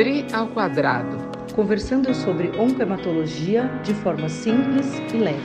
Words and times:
Dri 0.00 0.24
ao 0.32 0.48
quadrado. 0.48 1.18
Conversando 1.54 2.14
sobre 2.14 2.48
oncohematologia 2.58 3.68
de 3.84 3.92
forma 3.92 4.30
simples 4.30 4.86
e 5.12 5.18
leve. 5.18 5.36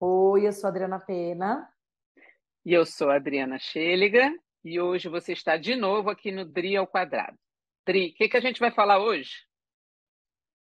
Oi, 0.00 0.48
eu 0.48 0.52
sou 0.52 0.66
a 0.66 0.70
Adriana 0.70 0.98
Pena. 0.98 1.72
E 2.66 2.72
eu 2.72 2.84
sou 2.84 3.08
a 3.08 3.14
Adriana 3.14 3.56
Schelliga. 3.60 4.32
E 4.64 4.80
hoje 4.80 5.08
você 5.08 5.32
está 5.32 5.56
de 5.56 5.76
novo 5.76 6.10
aqui 6.10 6.32
no 6.32 6.44
DRI 6.44 6.76
ao 6.76 6.88
quadrado. 6.88 7.38
Dri, 7.88 8.10
o 8.10 8.14
que, 8.14 8.28
que 8.28 8.36
a 8.36 8.40
gente 8.40 8.60
vai 8.60 8.70
falar 8.70 9.02
hoje? 9.02 9.30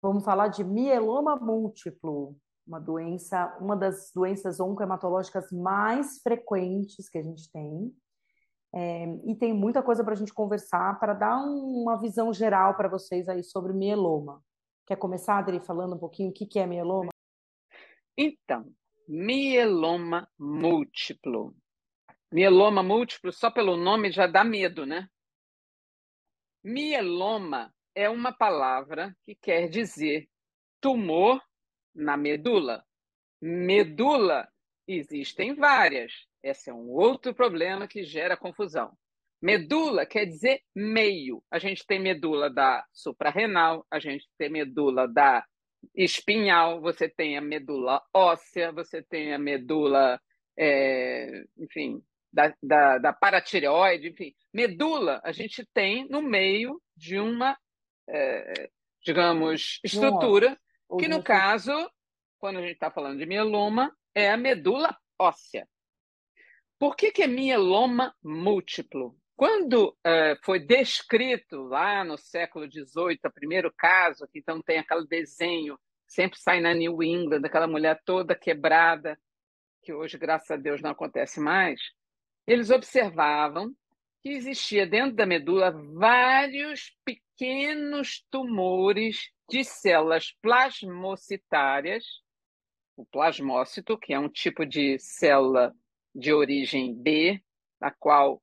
Vamos 0.02 0.26
falar 0.26 0.50
de 0.50 0.62
mieloma 0.62 1.38
múltiplo, 1.38 2.36
uma 2.68 2.82
doença, 2.82 3.58
uma 3.62 3.78
das 3.78 4.12
doenças 4.14 4.60
oncohematológicas 4.60 5.50
mais 5.50 6.22
frequentes 6.22 7.08
que 7.08 7.18
a 7.18 7.22
gente 7.22 7.50
tem. 7.50 7.96
É, 8.76 9.06
e 9.26 9.36
tem 9.36 9.54
muita 9.54 9.82
coisa 9.82 10.04
para 10.04 10.12
a 10.12 10.18
gente 10.18 10.34
conversar 10.34 11.00
para 11.00 11.14
dar 11.14 11.38
um, 11.38 11.84
uma 11.84 11.96
visão 11.98 12.34
geral 12.34 12.76
para 12.76 12.90
vocês 12.90 13.30
aí 13.30 13.42
sobre 13.42 13.72
mieloma. 13.72 14.44
Quer 14.86 14.98
começar, 14.98 15.38
Adri, 15.38 15.62
falando 15.62 15.96
um 15.96 16.00
pouquinho 16.00 16.30
o 16.30 16.34
que, 16.34 16.46
que 16.46 16.60
é 16.60 16.68
mieloma? 16.68 17.12
Então, 18.18 18.70
mieloma 19.08 20.28
múltiplo. 20.38 21.56
Mieloma 22.30 22.84
múltiplo, 22.84 23.32
só 23.32 23.50
pelo 23.50 23.78
nome 23.78 24.12
já 24.12 24.28
dá 24.28 24.44
medo, 24.44 24.86
né? 24.86 25.08
Mieloma 26.64 27.74
é 27.94 28.10
uma 28.10 28.32
palavra 28.32 29.16
que 29.24 29.36
quer 29.36 29.68
dizer 29.68 30.30
tumor 30.80 31.42
na 31.94 32.16
medula. 32.16 32.84
Medula 33.42 34.48
existem 34.88 35.54
várias. 35.56 36.26
Esse 36.42 36.70
é 36.70 36.74
um 36.74 36.90
outro 36.90 37.34
problema 37.34 37.88
que 37.88 38.04
gera 38.04 38.38
confusão. 38.38 38.98
Medula 39.42 40.06
quer 40.06 40.26
dizer 40.26 40.62
meio. 40.74 41.44
A 41.52 41.60
gente 41.60 41.86
tem 41.86 42.00
medula 42.00 42.50
da 42.50 42.86
suprarrenal, 42.94 43.86
a 43.92 44.00
gente 44.00 44.26
tem 44.38 44.50
medula 44.50 45.06
da 45.06 45.46
espinhal, 45.94 46.80
você 46.80 47.10
tem 47.10 47.38
a 47.38 47.42
medula 47.42 48.02
óssea, 48.14 48.72
você 48.72 49.02
tem 49.04 49.34
a 49.34 49.38
medula, 49.38 50.18
é, 50.58 51.44
enfim, 51.58 52.02
da, 52.34 52.54
da, 52.62 52.98
da 52.98 53.14
paratireoide, 53.14 54.10
enfim. 54.10 54.34
Medula 54.52 55.22
a 55.24 55.32
gente 55.32 55.66
tem 55.74 56.08
no 56.10 56.22
meio 56.22 56.82
de 56.98 57.20
uma, 57.20 57.56
é, 58.10 58.70
digamos, 59.06 59.80
estrutura, 59.84 60.60
que 61.00 61.08
no 61.08 61.24
caso, 61.24 61.72
quando 62.40 62.58
a 62.58 62.62
gente 62.62 62.74
está 62.74 62.90
falando 62.90 63.20
de 63.20 63.26
mieloma, 63.26 63.96
é 64.16 64.32
a 64.32 64.38
medula 64.38 64.98
óssea. 65.20 65.68
Por 66.80 66.96
que, 66.96 67.12
que 67.12 67.24
é 67.24 67.28
mieloma 67.28 68.14
múltiplo? 68.22 69.16
Quando 69.36 69.96
é, 70.04 70.36
foi 70.44 70.60
descrito 70.60 71.64
lá 71.64 72.04
no 72.04 72.18
século 72.18 72.70
XVIII, 72.70 73.20
o 73.26 73.32
primeiro 73.32 73.74
caso, 73.76 74.28
que 74.32 74.40
então 74.40 74.62
tem 74.62 74.80
aquele 74.80 75.08
desenho, 75.08 75.80
sempre 76.08 76.40
sai 76.40 76.60
na 76.60 76.74
New 76.74 77.02
England, 77.02 77.42
aquela 77.46 77.68
mulher 77.68 78.00
toda 78.06 78.36
quebrada, 78.36 79.18
que 79.82 79.94
hoje, 79.94 80.18
graças 80.18 80.50
a 80.52 80.56
Deus, 80.56 80.82
não 80.82 80.92
acontece 80.92 81.40
mais, 81.40 81.80
eles 82.46 82.70
observavam 82.70 83.74
que 84.22 84.30
existia 84.30 84.86
dentro 84.86 85.16
da 85.16 85.26
medula 85.26 85.72
vários 85.72 86.96
pequenos 87.04 88.26
tumores 88.30 89.32
de 89.50 89.64
células 89.64 90.34
plasmocitárias, 90.42 92.06
o 92.96 93.06
plasmócito, 93.06 93.98
que 93.98 94.14
é 94.14 94.20
um 94.20 94.30
tipo 94.30 94.66
de 94.66 94.98
célula 95.00 95.74
de 96.16 96.32
origem 96.32 96.94
B, 96.96 97.42
a 97.82 97.92
qual, 97.92 98.42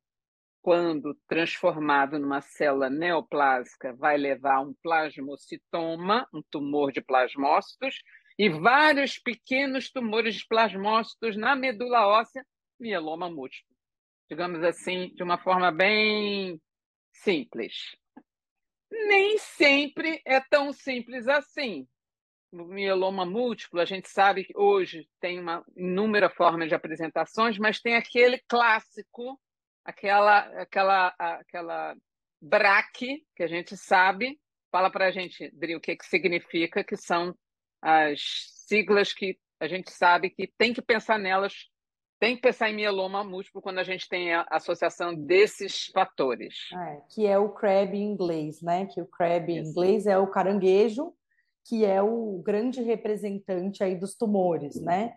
quando 0.61 1.17
transformado 1.27 2.19
numa 2.19 2.41
célula 2.41 2.91
neoplásica, 2.91 3.95
vai 3.95 4.19
levar 4.19 4.61
um 4.61 4.75
plasmocitoma, 4.83 6.29
um 6.35 6.43
tumor 6.51 6.93
de 6.93 7.01
plasmócitos, 7.01 8.03
e 8.39 8.49
vários 8.49 9.19
pequenos 9.19 9.91
tumores 9.91 10.35
de 10.35 10.47
plasmócitos 10.47 11.37
na 11.37 11.55
medula 11.55 12.07
óssea, 12.07 12.45
mieloma 12.79 13.31
múltiplo 13.31 13.80
digamos 14.31 14.63
assim, 14.63 15.09
de 15.17 15.25
uma 15.25 15.37
forma 15.37 15.73
bem 15.73 16.61
simples. 17.13 17.97
Nem 18.89 19.37
sempre 19.39 20.23
é 20.25 20.41
tão 20.41 20.73
simples 20.73 21.27
assim. 21.27 21.87
O 22.53 22.65
mieloma 22.65 23.27
múltiplo, 23.27 23.81
a 23.81 23.85
gente 23.85 24.09
sabe 24.09 24.45
que 24.45 24.57
hoje 24.57 25.09
tem 25.21 25.41
uma 25.41 25.65
inúmera 25.77 26.31
forma 26.31 26.67
de 26.67 26.75
apresentações, 26.75 27.59
mas 27.59 27.81
tem 27.81 27.97
aquele 27.97 28.41
clássico, 28.49 29.41
aquela 29.85 30.41
aquela 30.61 31.15
aquela 31.19 31.97
braque 32.41 33.25
que 33.35 33.43
a 33.43 33.49
gente 33.49 33.77
sabe. 33.77 34.41
Fala 34.71 34.91
para 34.91 35.07
a 35.07 35.11
gente, 35.11 35.51
Dri, 35.53 35.75
o 35.75 35.81
que, 35.81 35.97
que 35.97 36.07
significa, 36.07 36.85
que 36.85 36.97
são 36.97 37.37
as 37.83 38.21
siglas 38.69 39.13
que 39.13 39.37
a 39.59 39.67
gente 39.67 39.91
sabe 39.91 40.31
que 40.31 40.47
tem 40.47 40.73
que 40.73 40.81
pensar 40.81 41.19
nelas 41.19 41.69
tem 42.21 42.37
que 42.37 42.43
pensar 42.43 42.69
em 42.69 42.77
mieloma 42.77 43.25
múltiplo 43.25 43.63
quando 43.63 43.79
a 43.79 43.83
gente 43.83 44.07
tem 44.07 44.35
a 44.35 44.47
associação 44.51 45.15
desses 45.15 45.87
fatores. 45.87 46.55
É, 46.75 47.01
que 47.09 47.27
é 47.27 47.39
o 47.39 47.49
crab 47.49 47.97
em 47.97 48.13
inglês, 48.13 48.61
né? 48.61 48.85
Que 48.85 49.01
o 49.01 49.07
crab 49.07 49.51
em 49.51 49.67
inglês 49.67 50.07
é 50.07 50.19
o 50.19 50.27
caranguejo, 50.27 51.15
que 51.67 51.83
é 51.83 52.03
o 52.03 52.43
grande 52.45 52.83
representante 52.83 53.83
aí 53.83 53.97
dos 53.97 54.15
tumores, 54.15 54.79
né? 54.83 55.15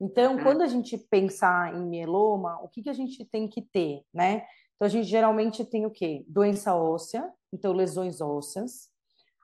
Então, 0.00 0.36
uhum. 0.36 0.42
quando 0.44 0.62
a 0.62 0.68
gente 0.68 0.96
pensar 0.96 1.74
em 1.74 1.88
mieloma, 1.88 2.60
o 2.62 2.68
que, 2.68 2.82
que 2.82 2.90
a 2.90 2.94
gente 2.94 3.24
tem 3.24 3.48
que 3.48 3.60
ter, 3.60 4.02
né? 4.12 4.46
Então, 4.76 4.86
a 4.86 4.88
gente 4.88 5.08
geralmente 5.08 5.64
tem 5.64 5.84
o 5.86 5.90
quê? 5.90 6.24
Doença 6.28 6.76
óssea, 6.76 7.28
então 7.52 7.72
lesões 7.72 8.20
ósseas. 8.20 8.90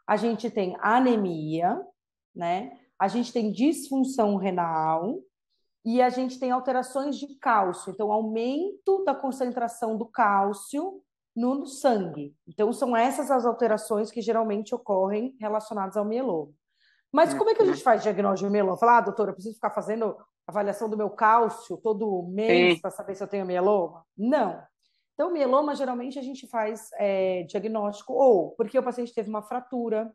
A 0.06 0.16
gente 0.16 0.49
tem 0.49 0.76
anemia, 0.81 1.81
né? 2.34 2.70
A 2.97 3.09
gente 3.09 3.32
tem 3.32 3.50
disfunção 3.50 4.37
renal, 4.37 5.19
e 5.84 6.02
a 6.02 6.10
gente 6.10 6.38
tem 6.38 6.50
alterações 6.50 7.16
de 7.16 7.34
cálcio, 7.36 7.92
então 7.92 8.12
aumento 8.12 9.02
da 9.04 9.14
concentração 9.14 9.96
do 9.96 10.06
cálcio 10.06 11.02
no 11.34 11.64
sangue. 11.64 12.34
Então 12.46 12.72
são 12.72 12.96
essas 12.96 13.30
as 13.30 13.46
alterações 13.46 14.10
que 14.10 14.20
geralmente 14.20 14.74
ocorrem 14.74 15.36
relacionadas 15.40 15.96
ao 15.96 16.04
mieloma. 16.04 16.52
Mas 17.12 17.34
como 17.34 17.50
é 17.50 17.54
que 17.54 17.62
a 17.62 17.66
gente 17.66 17.82
faz 17.82 18.02
diagnóstico 18.02 18.48
de 18.48 18.52
mieloma? 18.52 18.76
Falar, 18.76 18.98
ah, 18.98 19.02
doutora, 19.02 19.30
eu 19.30 19.34
preciso 19.34 19.54
ficar 19.54 19.70
fazendo 19.70 20.16
avaliação 20.46 20.88
do 20.88 20.96
meu 20.96 21.10
cálcio 21.10 21.76
todo 21.78 22.28
mês 22.28 22.80
para 22.80 22.90
saber 22.90 23.14
se 23.14 23.22
eu 23.22 23.28
tenho 23.28 23.46
mieloma? 23.46 24.04
Não. 24.16 24.62
Então, 25.14 25.32
mieloma, 25.32 25.74
geralmente, 25.74 26.19
a 26.19 26.22
gente 26.22 26.46
faz 26.46 26.88
é, 26.94 27.42
diagnóstico 27.44 28.12
ou 28.12 28.52
porque 28.52 28.78
o 28.78 28.82
paciente 28.82 29.14
teve 29.14 29.28
uma 29.28 29.42
fratura, 29.42 30.12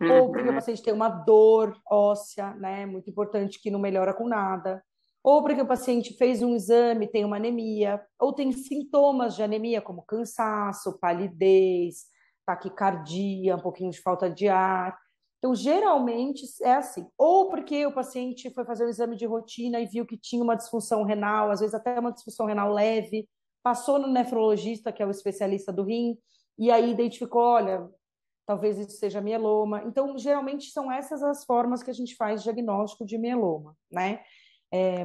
uhum. 0.00 0.12
ou 0.12 0.26
porque 0.32 0.46
o 0.46 0.48
uhum. 0.48 0.54
paciente 0.56 0.82
tem 0.82 0.92
uma 0.92 1.08
dor 1.08 1.76
óssea, 1.88 2.52
né? 2.54 2.84
Muito 2.84 3.08
importante 3.08 3.60
que 3.60 3.70
não 3.70 3.78
melhora 3.78 4.12
com 4.12 4.26
nada 4.26 4.82
ou 5.24 5.42
porque 5.42 5.62
o 5.62 5.66
paciente 5.66 6.12
fez 6.18 6.42
um 6.42 6.54
exame, 6.54 7.08
tem 7.08 7.24
uma 7.24 7.36
anemia, 7.36 7.98
ou 8.20 8.30
tem 8.30 8.52
sintomas 8.52 9.34
de 9.34 9.42
anemia, 9.42 9.80
como 9.80 10.02
cansaço, 10.02 10.98
palidez, 11.00 12.04
taquicardia, 12.44 13.56
um 13.56 13.60
pouquinho 13.60 13.90
de 13.90 14.02
falta 14.02 14.28
de 14.28 14.48
ar. 14.48 14.94
Então, 15.38 15.54
geralmente 15.54 16.42
é 16.62 16.74
assim. 16.74 17.08
Ou 17.16 17.48
porque 17.48 17.86
o 17.86 17.94
paciente 17.94 18.50
foi 18.50 18.66
fazer 18.66 18.84
um 18.84 18.90
exame 18.90 19.16
de 19.16 19.24
rotina 19.24 19.80
e 19.80 19.86
viu 19.86 20.04
que 20.04 20.18
tinha 20.18 20.44
uma 20.44 20.56
disfunção 20.56 21.04
renal, 21.04 21.50
às 21.50 21.60
vezes 21.60 21.74
até 21.74 21.98
uma 21.98 22.12
disfunção 22.12 22.44
renal 22.44 22.70
leve, 22.70 23.26
passou 23.62 23.98
no 23.98 24.08
nefrologista, 24.08 24.92
que 24.92 25.02
é 25.02 25.06
o 25.06 25.10
especialista 25.10 25.72
do 25.72 25.84
rim, 25.84 26.18
e 26.58 26.70
aí 26.70 26.90
identificou: 26.90 27.40
olha, 27.40 27.88
talvez 28.46 28.78
isso 28.78 28.98
seja 28.98 29.22
mieloma. 29.22 29.84
Então, 29.84 30.18
geralmente 30.18 30.70
são 30.70 30.92
essas 30.92 31.22
as 31.22 31.46
formas 31.46 31.82
que 31.82 31.90
a 31.90 31.94
gente 31.94 32.14
faz 32.14 32.42
diagnóstico 32.42 33.06
de 33.06 33.16
mieloma, 33.16 33.74
né? 33.90 34.20
É, 34.74 35.04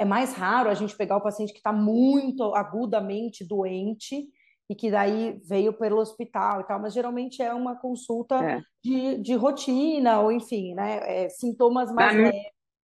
é 0.00 0.04
mais 0.04 0.34
raro 0.34 0.68
a 0.68 0.74
gente 0.74 0.96
pegar 0.96 1.16
o 1.16 1.22
paciente 1.22 1.52
que 1.52 1.58
está 1.58 1.72
muito 1.72 2.54
agudamente 2.54 3.46
doente 3.46 4.28
e 4.68 4.74
que 4.74 4.90
daí 4.90 5.40
veio 5.46 5.72
pelo 5.72 5.98
hospital 5.98 6.60
e 6.60 6.64
tal, 6.64 6.80
mas 6.80 6.94
geralmente 6.94 7.42
é 7.42 7.52
uma 7.52 7.76
consulta 7.76 8.36
é. 8.36 8.62
De, 8.82 9.18
de 9.18 9.34
rotina, 9.34 10.20
ou 10.20 10.32
enfim, 10.32 10.74
né? 10.74 11.24
É, 11.24 11.28
sintomas 11.28 11.92
mais 11.92 12.14
na, 12.14 12.22
leves. 12.22 12.42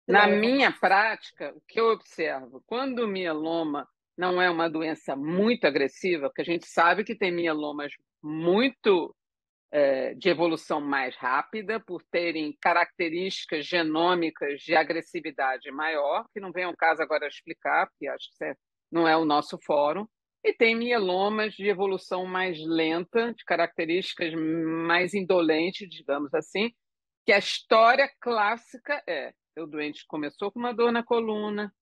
Na 0.07 0.27
minha 0.27 0.73
prática, 0.73 1.53
o 1.57 1.63
que 1.67 1.81
eu 1.81 1.91
observo, 1.93 2.63
quando 2.67 3.01
o 3.01 3.09
mieloma 3.09 3.89
não 4.17 4.41
é 4.41 4.49
uma 4.49 4.71
doença 4.71 5.17
muito 5.17 5.67
agressiva, 5.67 6.29
porque 6.29 6.43
a 6.43 6.45
gente 6.45 6.67
sabe 6.67 7.05
que 7.05 7.17
tem 7.17 7.33
mielomas 7.33 7.93
muito 8.23 9.15
é, 9.15 9.24
de 10.17 10.29
evolução 10.29 10.81
mais 10.81 11.17
rápida, 11.17 11.81
por 11.81 12.01
terem 12.05 12.57
características 12.61 13.67
genômicas 13.67 14.61
de 14.61 14.77
agressividade 14.77 15.71
maior, 15.73 16.25
que 16.33 16.39
não 16.39 16.53
vem 16.53 16.65
ao 16.65 16.77
caso 16.77 17.03
agora 17.03 17.27
explicar, 17.27 17.89
porque 17.89 18.07
acho 18.07 18.29
que 18.39 18.55
não 18.91 19.09
é 19.09 19.17
o 19.17 19.25
nosso 19.25 19.59
fórum. 19.65 20.07
e 20.45 20.53
tem 20.53 20.77
mielomas 20.77 21.55
de 21.55 21.67
evolução 21.69 22.27
mais 22.27 22.59
lenta, 22.65 23.33
de 23.35 23.45
características 23.45 24.33
mais 24.35 25.15
indolentes, 25.15 25.89
digamos 25.89 26.33
assim, 26.35 26.71
que 27.27 27.33
a 27.33 27.39
história 27.39 28.09
clássica 28.21 29.03
é: 29.09 29.33
o 29.59 29.67
doente 29.67 30.05
começou 30.07 30.53
com 30.53 30.61
uma 30.61 30.73
dor 30.73 30.93
na 30.93 31.03
coluna, 31.03 31.73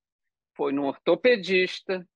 foi 0.56 0.72
no 0.72 0.84
ortopedista, 0.84 2.06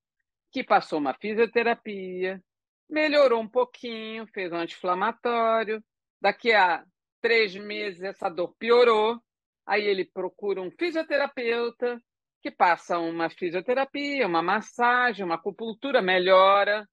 que 0.52 0.64
passou 0.64 0.98
uma 0.98 1.14
fisioterapia, 1.14 2.42
melhorou 2.88 3.40
um 3.40 3.48
pouquinho, 3.48 4.26
fez 4.28 4.52
um 4.52 4.56
anti-inflamatório. 4.56 5.82
Daqui 6.20 6.52
a 6.52 6.84
três 7.20 7.54
meses 7.54 8.02
essa 8.02 8.28
dor 8.28 8.54
piorou, 8.58 9.20
aí 9.66 9.84
ele 9.84 10.04
procura 10.04 10.60
um 10.60 10.70
fisioterapeuta 10.70 12.00
que 12.42 12.50
passa 12.50 12.98
uma 12.98 13.28
fisioterapia, 13.28 14.26
uma 14.26 14.42
massagem, 14.42 15.24
uma 15.24 15.34
acupuntura, 15.34 16.00
melhora. 16.00 16.88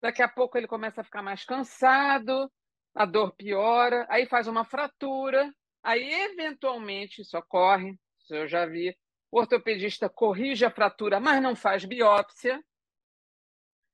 Daqui 0.00 0.22
a 0.22 0.28
pouco 0.28 0.56
ele 0.56 0.68
começa 0.68 1.00
a 1.00 1.04
ficar 1.04 1.22
mais 1.22 1.44
cansado, 1.44 2.50
a 2.94 3.04
dor 3.04 3.34
piora, 3.34 4.06
aí 4.08 4.26
faz 4.26 4.46
uma 4.46 4.64
fratura, 4.64 5.52
aí 5.82 6.08
eventualmente 6.30 7.22
isso 7.22 7.36
ocorre, 7.36 7.98
isso 8.18 8.34
eu 8.34 8.46
já 8.46 8.64
vi, 8.64 8.96
o 9.30 9.38
ortopedista 9.38 10.08
corrige 10.08 10.64
a 10.64 10.70
fratura, 10.70 11.20
mas 11.20 11.42
não 11.42 11.56
faz 11.56 11.84
biópsia. 11.84 12.62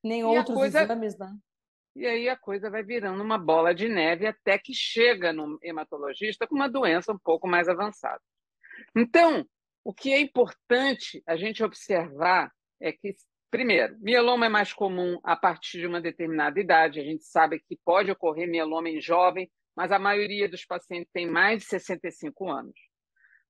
Nem 0.03 0.21
e 0.21 0.23
outros 0.23 0.57
coisa... 0.57 0.83
exames, 0.83 1.17
né? 1.17 1.33
E 1.95 2.07
aí 2.07 2.27
a 2.27 2.35
coisa 2.35 2.69
vai 2.69 2.83
virando 2.83 3.21
uma 3.21 3.37
bola 3.37 3.73
de 3.73 3.87
neve 3.87 4.25
até 4.25 4.57
que 4.57 4.73
chega 4.73 5.31
no 5.31 5.59
hematologista 5.61 6.47
com 6.47 6.55
uma 6.55 6.67
doença 6.67 7.13
um 7.13 7.19
pouco 7.19 7.47
mais 7.47 7.69
avançada. 7.69 8.21
Então, 8.95 9.47
o 9.83 9.93
que 9.93 10.11
é 10.11 10.19
importante 10.19 11.21
a 11.27 11.35
gente 11.35 11.63
observar 11.63 12.51
é 12.81 12.91
que, 12.91 13.15
primeiro, 13.51 13.95
mieloma 13.99 14.47
é 14.47 14.49
mais 14.49 14.73
comum 14.73 15.19
a 15.23 15.35
partir 15.35 15.81
de 15.81 15.87
uma 15.87 16.01
determinada 16.01 16.59
idade. 16.59 16.99
A 16.99 17.03
gente 17.03 17.23
sabe 17.25 17.59
que 17.59 17.77
pode 17.85 18.09
ocorrer 18.09 18.49
mieloma 18.49 18.89
em 18.89 18.99
jovem, 18.99 19.51
mas 19.75 19.91
a 19.91 19.99
maioria 19.99 20.49
dos 20.49 20.65
pacientes 20.65 21.11
tem 21.13 21.29
mais 21.29 21.61
de 21.61 21.65
65 21.65 22.49
anos. 22.49 22.79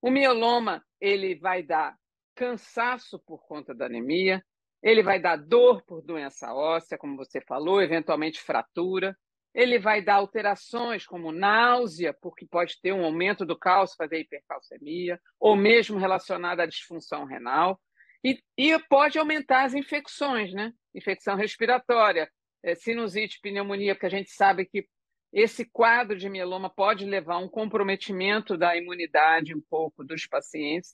O 0.01 0.11
mieloma 0.11 0.83
ele 0.99 1.35
vai 1.35 1.63
dar 1.63 1.95
cansaço 2.35 3.19
por 3.25 3.45
conta 3.45 3.73
da 3.73 3.85
anemia, 3.85 4.43
ele 4.83 5.01
vai 5.01 5.17
dar 5.17 5.37
dor 5.37 5.81
por 5.83 6.01
doença 6.01 6.53
óssea, 6.53 6.97
como 6.97 7.15
você 7.15 7.39
falou, 7.39 7.81
eventualmente 7.81 8.41
fratura. 8.41 9.17
Ele 9.55 9.79
vai 9.79 10.03
dar 10.03 10.15
alterações 10.15 11.05
como 11.05 11.31
náusea, 11.31 12.13
porque 12.21 12.45
pode 12.45 12.81
ter 12.81 12.91
um 12.91 13.05
aumento 13.05 13.45
do 13.45 13.57
cálcio, 13.57 13.95
fazer 13.95 14.19
hipercalcemia, 14.19 15.21
ou 15.39 15.55
mesmo 15.55 15.97
relacionado 15.97 16.59
à 16.59 16.65
disfunção 16.65 17.23
renal. 17.23 17.79
E, 18.21 18.41
e 18.57 18.77
pode 18.89 19.17
aumentar 19.17 19.63
as 19.63 19.73
infecções, 19.73 20.51
né? 20.53 20.73
Infecção 20.93 21.35
respiratória, 21.35 22.29
é, 22.61 22.75
sinusite, 22.75 23.39
pneumonia, 23.41 23.95
porque 23.95 24.07
a 24.07 24.09
gente 24.09 24.31
sabe 24.31 24.65
que 24.65 24.85
esse 25.31 25.65
quadro 25.65 26.17
de 26.17 26.29
mieloma 26.29 26.69
pode 26.69 27.05
levar 27.05 27.35
a 27.35 27.39
um 27.39 27.49
comprometimento 27.49 28.57
da 28.57 28.75
imunidade 28.75 29.55
um 29.55 29.61
pouco 29.69 30.03
dos 30.03 30.27
pacientes. 30.27 30.91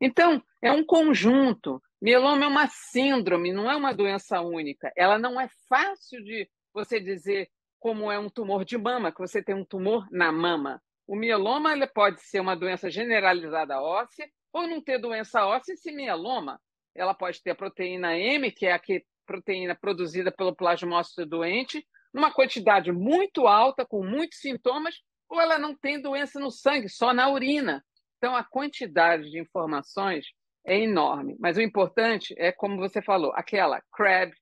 Então, 0.00 0.42
é 0.60 0.72
um 0.72 0.84
conjunto. 0.84 1.80
Mieloma 2.00 2.44
é 2.44 2.48
uma 2.48 2.68
síndrome, 2.68 3.52
não 3.52 3.70
é 3.70 3.74
uma 3.74 3.92
doença 3.92 4.40
única. 4.40 4.92
Ela 4.96 5.18
não 5.18 5.40
é 5.40 5.48
fácil 5.68 6.22
de 6.22 6.48
você 6.72 7.00
dizer 7.00 7.50
como 7.80 8.10
é 8.10 8.18
um 8.18 8.30
tumor 8.30 8.64
de 8.64 8.78
mama, 8.78 9.12
que 9.12 9.18
você 9.18 9.42
tem 9.42 9.54
um 9.54 9.64
tumor 9.64 10.06
na 10.10 10.30
mama. 10.30 10.80
O 11.06 11.16
mieloma 11.16 11.72
ele 11.72 11.86
pode 11.86 12.20
ser 12.20 12.40
uma 12.40 12.54
doença 12.54 12.90
generalizada 12.90 13.80
óssea 13.80 14.28
ou 14.52 14.68
não 14.68 14.80
ter 14.80 14.98
doença 14.98 15.44
óssea 15.44 15.72
esse 15.72 15.90
mieloma. 15.90 16.60
Ela 16.94 17.14
pode 17.14 17.42
ter 17.42 17.50
a 17.50 17.54
proteína 17.54 18.16
M, 18.16 18.50
que 18.52 18.66
é 18.66 18.72
a 18.72 18.78
que, 18.78 19.04
proteína 19.26 19.74
produzida 19.74 20.30
pelo 20.30 20.54
plasmócito 20.54 21.26
doente, 21.26 21.84
numa 22.14 22.32
quantidade 22.32 22.90
muito 22.92 23.46
alta, 23.46 23.84
com 23.84 24.04
muitos 24.04 24.38
sintomas, 24.38 24.94
ou 25.28 25.40
ela 25.40 25.58
não 25.58 25.76
tem 25.76 26.00
doença 26.00 26.40
no 26.40 26.50
sangue, 26.50 26.88
só 26.88 27.12
na 27.12 27.28
urina. 27.28 27.84
Então, 28.16 28.34
a 28.34 28.42
quantidade 28.42 29.30
de 29.30 29.38
informações 29.38 30.26
é 30.68 30.78
enorme. 30.78 31.36
Mas 31.40 31.56
o 31.56 31.62
importante 31.62 32.34
é, 32.36 32.52
como 32.52 32.76
você 32.76 33.00
falou, 33.00 33.32
aquela 33.34 33.82
CRAB, 33.92 34.32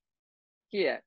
que 0.70 0.86
é 0.86 1.00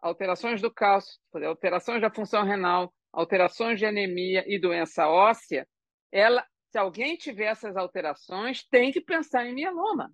alterações 0.00 0.60
do 0.60 0.72
cálcio, 0.72 1.20
alterações 1.46 2.00
da 2.00 2.10
função 2.10 2.42
renal, 2.44 2.92
alterações 3.12 3.78
de 3.78 3.86
anemia 3.86 4.44
e 4.46 4.58
doença 4.58 5.08
óssea, 5.08 5.68
ela, 6.10 6.44
se 6.70 6.78
alguém 6.78 7.16
tiver 7.16 7.44
essas 7.44 7.76
alterações, 7.76 8.66
tem 8.68 8.90
que 8.90 9.00
pensar 9.00 9.46
em 9.46 9.54
mieloma. 9.54 10.10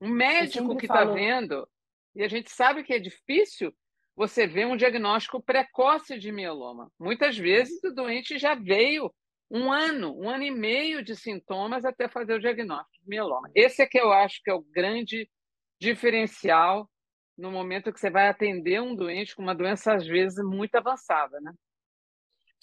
Um 0.00 0.10
médico 0.10 0.76
que 0.76 0.86
está 0.86 1.04
vendo, 1.04 1.68
e 2.14 2.22
a 2.22 2.28
gente 2.28 2.50
sabe 2.50 2.84
que 2.84 2.92
é 2.92 2.98
difícil 2.98 3.74
você 4.14 4.46
ver 4.46 4.66
um 4.66 4.76
diagnóstico 4.76 5.42
precoce 5.42 6.18
de 6.18 6.30
mieloma. 6.30 6.90
Muitas 6.98 7.36
vezes 7.36 7.82
o 7.82 7.94
doente 7.94 8.38
já 8.38 8.54
veio 8.54 9.12
um 9.50 9.72
ano, 9.72 10.14
um 10.18 10.28
ano 10.28 10.44
e 10.44 10.50
meio 10.50 11.02
de 11.02 11.16
sintomas 11.16 11.84
até 11.84 12.08
fazer 12.08 12.34
o 12.34 12.40
diagnóstico 12.40 13.02
de 13.02 13.08
mieloma. 13.08 13.50
Esse 13.54 13.82
é 13.82 13.86
que 13.86 13.98
eu 13.98 14.12
acho 14.12 14.42
que 14.42 14.50
é 14.50 14.54
o 14.54 14.62
grande 14.62 15.28
diferencial 15.80 16.88
no 17.36 17.50
momento 17.50 17.92
que 17.92 18.00
você 18.00 18.10
vai 18.10 18.28
atender 18.28 18.82
um 18.82 18.94
doente 18.94 19.34
com 19.34 19.42
uma 19.42 19.54
doença, 19.54 19.94
às 19.94 20.06
vezes, 20.06 20.44
muito 20.44 20.74
avançada, 20.74 21.40
né? 21.40 21.52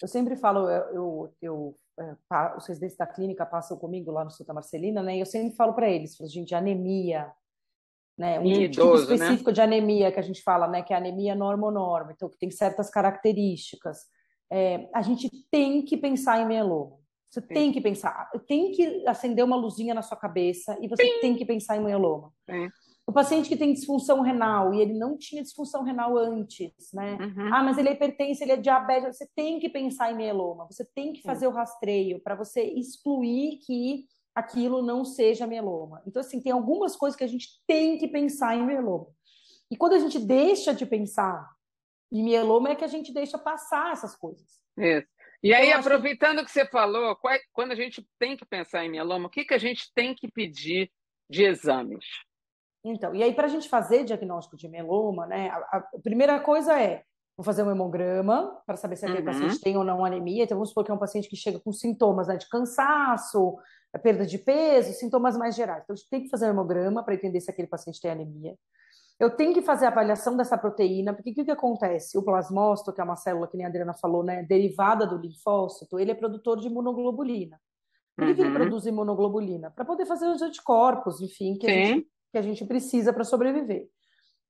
Eu 0.00 0.06
sempre 0.06 0.36
falo, 0.36 0.68
eu, 0.68 0.92
eu, 0.92 1.34
eu 1.40 1.78
é, 1.98 2.56
os 2.56 2.66
residentes 2.66 2.96
da 2.96 3.06
clínica 3.06 3.46
passam 3.46 3.78
comigo 3.78 4.10
lá 4.10 4.22
no 4.22 4.30
Santa 4.30 4.52
Marcelina, 4.52 5.02
né? 5.02 5.16
E 5.16 5.20
eu 5.20 5.26
sempre 5.26 5.56
falo 5.56 5.72
para 5.72 5.88
eles, 5.88 6.14
falo, 6.14 6.28
gente, 6.28 6.54
anemia, 6.54 7.32
né? 8.18 8.38
Um 8.38 8.44
tipo 8.44 8.60
idoso, 8.60 9.02
tipo 9.02 9.14
específico 9.14 9.50
né? 9.50 9.54
de 9.54 9.60
anemia 9.62 10.12
que 10.12 10.20
a 10.20 10.22
gente 10.22 10.42
fala, 10.42 10.68
né? 10.68 10.82
Que 10.82 10.92
é 10.92 10.96
anemia 10.96 11.34
normonorme, 11.34 12.12
então 12.12 12.28
que 12.28 12.38
tem 12.38 12.50
certas 12.50 12.90
características. 12.90 14.00
É, 14.50 14.88
a 14.94 15.02
gente 15.02 15.30
tem 15.50 15.82
que 15.82 15.96
pensar 15.96 16.40
em 16.40 16.46
mieloma. 16.46 16.96
Você 17.30 17.40
Sim. 17.40 17.46
tem 17.48 17.72
que 17.72 17.80
pensar, 17.80 18.30
tem 18.46 18.72
que 18.72 19.06
acender 19.06 19.44
uma 19.44 19.56
luzinha 19.56 19.92
na 19.92 20.02
sua 20.02 20.16
cabeça 20.16 20.78
e 20.80 20.88
você 20.88 21.04
Sim. 21.04 21.20
tem 21.20 21.36
que 21.36 21.44
pensar 21.44 21.76
em 21.76 21.84
mieloma. 21.84 22.32
Sim. 22.48 22.68
O 23.06 23.12
paciente 23.12 23.48
que 23.48 23.56
tem 23.56 23.72
disfunção 23.72 24.20
renal 24.20 24.74
e 24.74 24.80
ele 24.80 24.94
não 24.94 25.16
tinha 25.16 25.42
disfunção 25.42 25.84
renal 25.84 26.16
antes, 26.16 26.92
né? 26.92 27.16
Uhum. 27.20 27.54
Ah, 27.54 27.62
mas 27.62 27.78
ele 27.78 27.88
é 27.88 27.92
hipertenso, 27.92 28.42
ele 28.42 28.52
é 28.52 28.56
diabético. 28.56 29.12
Você 29.12 29.28
tem 29.34 29.60
que 29.60 29.68
pensar 29.68 30.10
em 30.10 30.16
mieloma, 30.16 30.66
você 30.68 30.84
tem 30.84 31.12
que 31.12 31.22
fazer 31.22 31.46
o 31.46 31.52
rastreio 31.52 32.20
para 32.20 32.34
você 32.34 32.62
excluir 32.62 33.58
que 33.64 34.06
aquilo 34.34 34.82
não 34.82 35.04
seja 35.04 35.46
mieloma. 35.46 36.02
Então, 36.06 36.20
assim, 36.20 36.40
tem 36.40 36.52
algumas 36.52 36.96
coisas 36.96 37.16
que 37.16 37.24
a 37.24 37.28
gente 37.28 37.48
tem 37.66 37.96
que 37.96 38.08
pensar 38.08 38.56
em 38.56 38.66
mieloma. 38.66 39.06
E 39.70 39.76
quando 39.76 39.94
a 39.94 39.98
gente 39.98 40.18
deixa 40.18 40.74
de 40.74 40.84
pensar 40.84 41.55
em 42.12 42.22
mieloma, 42.22 42.70
é 42.70 42.74
que 42.74 42.84
a 42.84 42.88
gente 42.88 43.12
deixa 43.12 43.38
passar 43.38 43.92
essas 43.92 44.16
coisas. 44.16 44.46
Isso. 44.76 45.08
E 45.42 45.52
aí, 45.52 45.68
então, 45.68 45.80
aproveitando 45.80 46.38
que... 46.38 46.46
que 46.46 46.50
você 46.50 46.66
falou, 46.66 47.16
quando 47.52 47.72
a 47.72 47.76
gente 47.76 48.06
tem 48.18 48.36
que 48.36 48.44
pensar 48.44 48.84
em 48.84 48.90
mieloma, 48.90 49.26
o 49.26 49.30
que, 49.30 49.44
que 49.44 49.54
a 49.54 49.58
gente 49.58 49.92
tem 49.94 50.14
que 50.14 50.30
pedir 50.30 50.90
de 51.28 51.44
exames? 51.44 52.04
Então, 52.84 53.14
e 53.14 53.22
aí 53.22 53.34
para 53.34 53.46
a 53.46 53.50
gente 53.50 53.68
fazer 53.68 54.04
diagnóstico 54.04 54.56
de 54.56 54.68
mieloma, 54.68 55.26
né, 55.26 55.50
a, 55.50 55.78
a, 55.78 55.84
primeira 56.02 56.38
coisa 56.40 56.80
é 56.80 57.02
vou 57.36 57.44
fazer 57.44 57.62
um 57.62 57.70
hemograma 57.70 58.60
para 58.64 58.76
saber 58.76 58.96
se 58.96 59.04
aquele 59.04 59.20
uhum. 59.20 59.26
paciente 59.26 59.60
tem 59.60 59.76
ou 59.76 59.84
não 59.84 60.04
anemia. 60.04 60.44
Então, 60.44 60.56
vamos 60.56 60.70
supor 60.70 60.84
que 60.84 60.90
é 60.90 60.94
um 60.94 60.98
paciente 60.98 61.28
que 61.28 61.36
chega 61.36 61.60
com 61.60 61.70
sintomas 61.70 62.28
né, 62.28 62.36
de 62.36 62.48
cansaço, 62.48 63.58
perda 64.02 64.24
de 64.24 64.38
peso, 64.38 64.92
sintomas 64.94 65.36
mais 65.36 65.54
gerais. 65.54 65.82
Então, 65.84 65.92
a 65.92 65.96
gente 65.96 66.08
tem 66.08 66.22
que 66.22 66.30
fazer 66.30 66.46
um 66.46 66.50
hemograma 66.50 67.04
para 67.04 67.14
entender 67.14 67.40
se 67.40 67.50
aquele 67.50 67.68
paciente 67.68 68.00
tem 68.00 68.10
anemia. 68.10 68.54
Eu 69.18 69.30
tenho 69.30 69.54
que 69.54 69.62
fazer 69.62 69.86
a 69.86 69.88
avaliação 69.88 70.36
dessa 70.36 70.58
proteína, 70.58 71.14
porque 71.14 71.30
o 71.30 71.34
que, 71.34 71.44
que 71.44 71.50
acontece? 71.50 72.18
O 72.18 72.22
plasmócito, 72.22 72.92
que 72.92 73.00
é 73.00 73.04
uma 73.04 73.16
célula 73.16 73.48
que 73.48 73.56
nem 73.56 73.64
a 73.64 73.68
Adriana 73.68 73.94
falou, 73.94 74.22
né, 74.22 74.42
derivada 74.42 75.06
do 75.06 75.16
linfócito, 75.16 75.98
ele 75.98 76.10
é 76.10 76.14
produtor 76.14 76.60
de 76.60 76.68
imunoglobulina. 76.68 77.58
Por 78.14 78.24
que, 78.24 78.30
uhum. 78.30 78.34
que 78.34 78.40
ele 78.42 78.48
uhum. 78.50 78.54
produz 78.54 78.86
imunoglobulina? 78.86 79.70
Para 79.70 79.84
poder 79.84 80.06
fazer 80.06 80.26
os 80.26 80.42
anticorpos, 80.42 81.20
enfim, 81.20 81.56
que 81.58 81.66
a 81.66 81.70
gente 81.70 82.08
que 82.36 82.38
a 82.38 82.42
gente 82.42 82.64
precisa 82.66 83.12
para 83.12 83.24
sobreviver. 83.24 83.88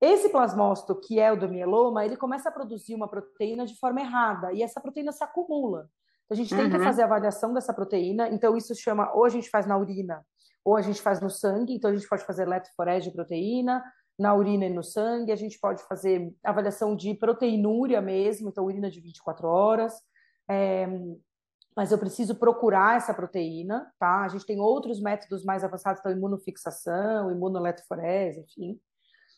Esse 0.00 0.28
plasmócito, 0.28 0.99
que 1.00 1.20
é 1.20 1.32
o 1.32 1.38
do 1.38 1.49
mieloma, 1.49 2.04
ele 2.04 2.16
começa 2.16 2.49
a 2.49 2.52
produzir 2.52 2.94
uma 2.94 3.08
proteína 3.08 3.64
de 3.64 3.78
forma 3.78 4.00
errada 4.00 4.52
e 4.52 4.62
essa 4.62 4.80
proteína 4.80 5.12
se 5.12 5.23
acumula. 5.23 5.88
Então, 6.25 6.35
a 6.35 6.35
gente 6.35 6.52
uhum. 6.52 6.61
tem 6.61 6.70
que 6.70 6.76
uhum. 6.76 6.82
fazer 6.82 7.02
a 7.02 7.04
avaliação 7.04 7.54
dessa 7.54 7.73
proteína. 7.73 8.28
Então, 8.28 8.56
isso 8.56 8.75
chama, 8.75 9.12
ou 9.14 9.25
a 9.25 9.28
gente 9.28 9.49
faz 9.49 9.66
na 9.66 9.78
urina, 9.78 10.26
ou 10.64 10.76
a 10.76 10.82
gente 10.82 11.00
faz 11.00 11.20
no 11.20 11.30
sangue. 11.30 11.75
Então, 11.75 11.90
a 11.90 11.94
gente 11.94 12.08
pode 12.08 12.25
fazer 12.25 12.42
eletroforese 12.42 13.08
de 13.08 13.14
proteína 13.14 13.82
na 14.18 14.35
urina 14.35 14.66
e 14.66 14.70
no 14.70 14.82
sangue. 14.82 15.32
A 15.32 15.37
gente 15.37 15.58
pode 15.58 15.82
fazer 15.85 16.35
avaliação 16.42 16.96
de 16.96 17.14
proteinúria 17.14 18.00
mesmo, 18.00 18.49
então, 18.49 18.64
urina 18.64 18.90
de 18.90 19.00
24 19.00 19.46
horas. 19.46 19.94
É, 20.49 20.87
mas 21.76 21.92
eu 21.92 21.99
preciso 21.99 22.35
procurar 22.35 22.96
essa 22.96 23.12
proteína, 23.12 23.92
tá? 23.99 24.23
A 24.23 24.28
gente 24.28 24.46
tem 24.46 24.58
outros 24.58 25.00
métodos 25.00 25.44
mais 25.44 25.62
avançados, 25.62 26.00
então 26.00 26.11
imunofixação, 26.11 27.30
imunoeletroforese, 27.30 28.40
enfim. 28.40 28.80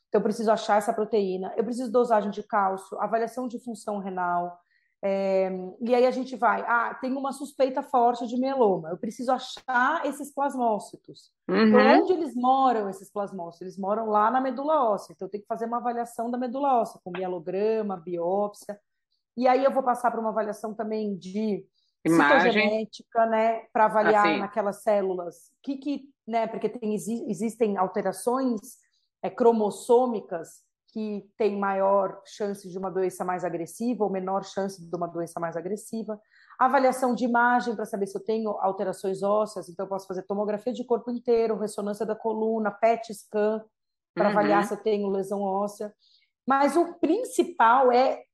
Então 0.09 0.21
eu 0.21 0.23
preciso 0.23 0.51
achar 0.51 0.79
essa 0.79 0.93
proteína, 0.93 1.53
eu 1.57 1.65
preciso 1.65 1.91
dosagem 1.91 2.31
de 2.31 2.43
cálcio, 2.45 2.99
avaliação 3.01 3.49
de 3.49 3.63
função 3.63 3.99
renal, 3.99 4.59
É, 5.01 5.49
e 5.81 5.95
aí 5.95 6.05
a 6.05 6.11
gente 6.11 6.35
vai, 6.35 6.61
ah, 6.63 6.93
tem 7.01 7.17
uma 7.17 7.33
suspeita 7.33 7.83
forte 7.83 8.27
de 8.27 8.37
mieloma, 8.37 8.91
eu 8.91 8.99
preciso 8.99 9.31
achar 9.31 10.05
esses 10.05 10.35
plasmócitos. 10.35 11.31
Uhum. 11.49 11.69
Então, 11.69 12.03
onde 12.03 12.13
eles 12.15 12.35
moram, 12.35 12.89
esses 12.89 13.09
plasmócitos? 13.09 13.61
Eles 13.61 13.79
moram 13.79 14.07
lá 14.07 14.29
na 14.29 14.41
medula 14.41 14.91
óssea, 14.91 15.13
então 15.13 15.27
eu 15.27 15.31
tenho 15.31 15.43
que 15.43 15.49
fazer 15.49 15.67
uma 15.67 15.77
avaliação 15.77 16.29
da 16.31 16.37
medula 16.37 16.81
óssea, 16.81 17.01
com 17.05 17.13
mielograma, 17.13 17.97
biópsia, 17.97 18.79
e 19.37 19.47
aí 19.47 19.63
eu 19.63 19.71
vou 19.71 19.85
passar 19.85 20.11
para 20.11 20.21
uma 20.21 20.31
avaliação 20.31 20.75
também 20.75 21.17
de 21.17 21.65
Imagem. 22.05 22.51
citogenética, 22.51 23.27
né, 23.27 23.67
para 23.73 23.85
avaliar 23.85 24.27
assim. 24.27 24.41
naquelas 24.41 24.83
células, 24.83 25.53
que 25.63 25.77
que, 25.77 26.11
né, 26.27 26.49
porque 26.49 26.69
tem, 26.69 26.93
existem 26.95 27.77
alterações 27.77 28.61
é, 29.23 29.31
cromossômicas 29.31 30.67
que 30.99 31.31
tem 31.37 31.57
maior 31.57 32.21
chance 32.25 32.69
de 32.69 32.77
uma 32.77 32.91
doença 32.91 33.25
mais 33.25 33.45
agressiva 33.45 34.03
ou 34.03 34.11
menor 34.11 34.45
chance 34.45 34.85
de 34.85 34.97
uma 34.97 35.07
doença 35.07 35.39
mais 35.39 35.57
agressiva. 35.57 36.21
Avaliação 36.59 37.15
de 37.15 37.25
imagem 37.25 37.77
para 37.77 37.85
saber 37.85 38.09
se 38.09 38.19
eu 38.19 38.25
tenho 38.25 38.51
alterações 38.59 39.23
ósseas, 39.23 39.69
então 39.69 39.87
eu 39.87 39.89
posso 39.89 40.09
fazer 40.09 40.25
tomografia 40.25 40.73
de 40.73 40.83
corpo 40.83 41.09
inteiro, 41.13 41.57
ressonância 41.57 42.05
da 42.05 42.17
coluna, 42.17 42.73
PET 42.73 43.15
scan, 43.15 43.65
para 44.13 44.25
uhum. 44.25 44.31
avaliar 44.33 44.65
se 44.65 44.75
eu 44.75 44.79
tenho 44.79 45.09
lesão 45.09 45.41
óssea. 45.41 45.95
Mas 46.45 46.77
o 46.77 46.95
principal 46.95 47.93
é 47.93 48.25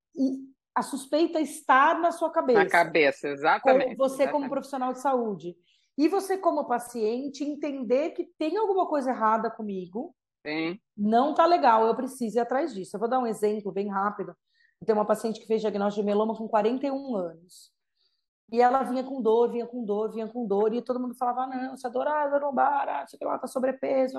a 0.75 0.80
suspeita 0.80 1.38
estar 1.38 2.00
na 2.00 2.12
sua 2.12 2.30
cabeça. 2.30 2.64
Na 2.64 2.71
cabeça, 2.71 3.28
exatamente. 3.28 3.94
você 3.94 4.23
exatamente. 4.23 4.33
como 4.33 4.49
profissional 4.49 4.94
de 4.94 5.00
saúde. 5.02 5.54
E 5.99 6.09
você 6.09 6.38
como 6.38 6.66
paciente 6.66 7.44
entender 7.44 8.12
que 8.12 8.25
tem 8.38 8.56
alguma 8.56 8.87
coisa 8.87 9.11
errada 9.11 9.50
comigo, 9.50 10.14
Sim. 10.46 10.78
Não 10.96 11.34
tá 11.34 11.46
legal, 11.46 11.86
eu 11.86 11.94
preciso 11.94 12.36
ir 12.36 12.40
atrás 12.40 12.74
disso. 12.74 12.94
Eu 12.94 13.00
vou 13.00 13.08
dar 13.08 13.18
um 13.18 13.26
exemplo 13.26 13.72
bem 13.72 13.88
rápido. 13.88 14.36
Tenho 14.84 14.98
uma 14.98 15.06
paciente 15.06 15.40
que 15.40 15.46
fez 15.46 15.62
diagnóstico 15.62 16.02
de 16.02 16.06
meloma 16.06 16.36
com 16.36 16.46
41 16.46 17.16
anos. 17.16 17.72
E 18.52 18.60
ela 18.60 18.82
vinha 18.82 19.02
com 19.02 19.22
dor, 19.22 19.50
vinha 19.50 19.66
com 19.66 19.82
dor, 19.82 20.12
vinha 20.12 20.28
com 20.28 20.46
dor, 20.46 20.74
e 20.74 20.82
todo 20.82 21.00
mundo 21.00 21.14
falava: 21.14 21.46
não, 21.46 21.72
essa 21.72 21.88
dor, 21.88 22.06
ah, 22.06 22.28
dor 22.28 22.42
lombar, 22.42 22.86
ah, 22.86 23.06
lá, 23.22 23.38
tá 23.38 23.46
sobrepeso, 23.46 24.18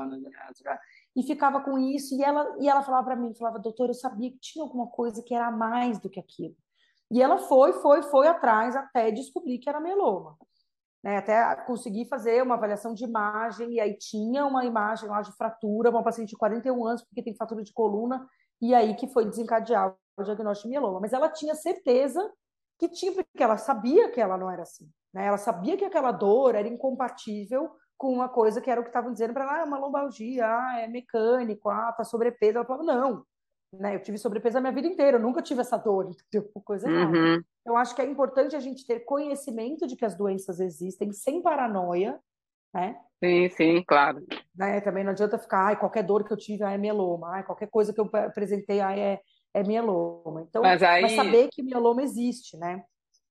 e 1.15 1.22
ficava 1.22 1.62
com 1.62 1.77
isso. 1.77 2.15
E 2.15 2.24
ela, 2.24 2.55
e 2.60 2.67
ela 2.67 2.82
falava 2.82 3.05
para 3.05 3.15
mim: 3.15 3.36
falava, 3.36 3.60
doutor, 3.60 3.89
eu 3.89 3.94
sabia 3.94 4.32
que 4.32 4.39
tinha 4.39 4.63
alguma 4.63 4.88
coisa 4.88 5.22
que 5.22 5.34
era 5.36 5.51
mais 5.51 6.00
do 6.00 6.10
que 6.10 6.20
aquilo. 6.20 6.55
E 7.12 7.22
ela 7.22 7.38
foi, 7.38 7.74
foi, 7.74 8.01
foi 8.01 8.27
atrás 8.27 8.75
até 8.75 9.12
descobrir 9.12 9.60
que 9.60 9.70
era 9.70 9.79
meloma 9.79 10.36
né, 11.06 11.18
até 11.18 11.56
conseguir 11.68 12.08
fazer 12.08 12.42
uma 12.42 12.56
avaliação 12.56 12.92
de 12.92 13.04
imagem, 13.04 13.74
e 13.74 13.80
aí 13.80 13.96
tinha 13.96 14.44
uma 14.44 14.66
imagem 14.66 15.08
lá 15.08 15.22
de 15.22 15.32
fratura, 15.34 15.92
uma 15.92 16.04
paciente 16.04 16.30
de 16.30 16.36
41 16.36 16.84
anos, 16.84 17.04
porque 17.04 17.22
tem 17.22 17.36
fratura 17.36 17.64
de 17.64 17.72
coluna, 17.72 18.28
e 18.60 18.74
aí 18.74 18.96
que 18.96 19.08
foi 19.08 19.24
desencadear 19.24 19.96
o 20.18 20.24
diagnóstico 20.24 20.68
de 20.68 20.72
mieloma. 20.72 21.00
Mas 21.00 21.14
ela 21.14 21.30
tinha 21.30 21.54
certeza 21.54 22.20
que 22.80 22.90
tinha, 22.90 23.12
porque 23.12 23.44
ela 23.44 23.56
sabia 23.56 24.10
que 24.10 24.20
ela 24.20 24.36
não 24.36 24.50
era 24.50 24.64
assim. 24.64 24.90
Né? 25.14 25.28
Ela 25.28 25.38
sabia 25.38 25.78
que 25.78 25.86
aquela 25.86 26.12
dor 26.12 26.56
era 26.56 26.68
incompatível 26.68 27.70
com 27.96 28.12
uma 28.12 28.28
coisa 28.28 28.60
que 28.60 28.72
era 28.72 28.82
o 28.82 28.84
que 28.84 28.90
estavam 28.90 29.14
dizendo 29.14 29.32
para 29.32 29.44
ela, 29.44 29.54
ah, 29.54 29.60
é 29.60 29.64
uma 29.64 29.78
lombalgia, 29.78 30.48
ah, 30.48 30.80
é 30.80 30.88
mecânico, 30.88 31.70
ah, 31.70 31.94
tá 31.94 32.04
sobrepeso. 32.04 32.58
Ela 32.58 32.66
falava, 32.66 32.84
não, 32.84 33.24
né? 33.74 33.96
Eu 33.96 34.02
tive 34.02 34.18
sobrepeso 34.18 34.58
a 34.58 34.62
minha 34.62 34.74
vida 34.74 34.88
inteira, 34.88 35.18
eu 35.18 35.22
nunca 35.22 35.42
tive 35.42 35.62
essa 35.62 35.78
dor, 35.78 36.10
entendeu? 36.32 36.50
Coisa 36.64 36.90
errada. 36.90 37.18
Uhum. 37.18 37.42
Eu 37.66 37.76
acho 37.78 37.96
que 37.96 38.02
é 38.02 38.06
importante 38.06 38.56
a 38.56 38.60
gente 38.60 38.86
ter 38.86 39.02
conhecimento 39.02 39.88
de 39.88 39.96
que 39.96 40.06
as 40.06 40.16
doenças 40.16 40.60
existem, 40.60 41.12
sem 41.12 41.42
paranoia, 41.42 42.20
né? 42.74 42.98
Sim, 43.24 43.50
sim, 43.50 43.84
claro. 43.88 44.26
Né? 44.56 44.82
Também 44.82 45.04
não 45.04 45.12
adianta 45.12 45.40
ficar, 45.40 45.68
ai, 45.68 45.80
qualquer 45.80 46.04
dor 46.04 46.26
que 46.26 46.34
eu 46.34 46.38
tive, 46.38 46.64
ai, 46.64 46.76
é 46.76 46.78
mieloma, 46.78 47.36
ai, 47.36 47.44
qualquer 47.44 47.70
coisa 47.70 47.94
que 47.94 48.00
eu 48.00 48.10
apresentei, 48.14 48.82
ai, 48.82 49.00
é, 49.00 49.22
é 49.54 49.64
mieloma. 49.64 50.42
Então, 50.42 50.62
mas, 50.62 50.84
aí... 50.84 51.02
mas 51.02 51.14
saber 51.14 51.48
que 51.52 51.64
mieloma 51.64 52.04
existe, 52.04 52.58
né? 52.58 52.84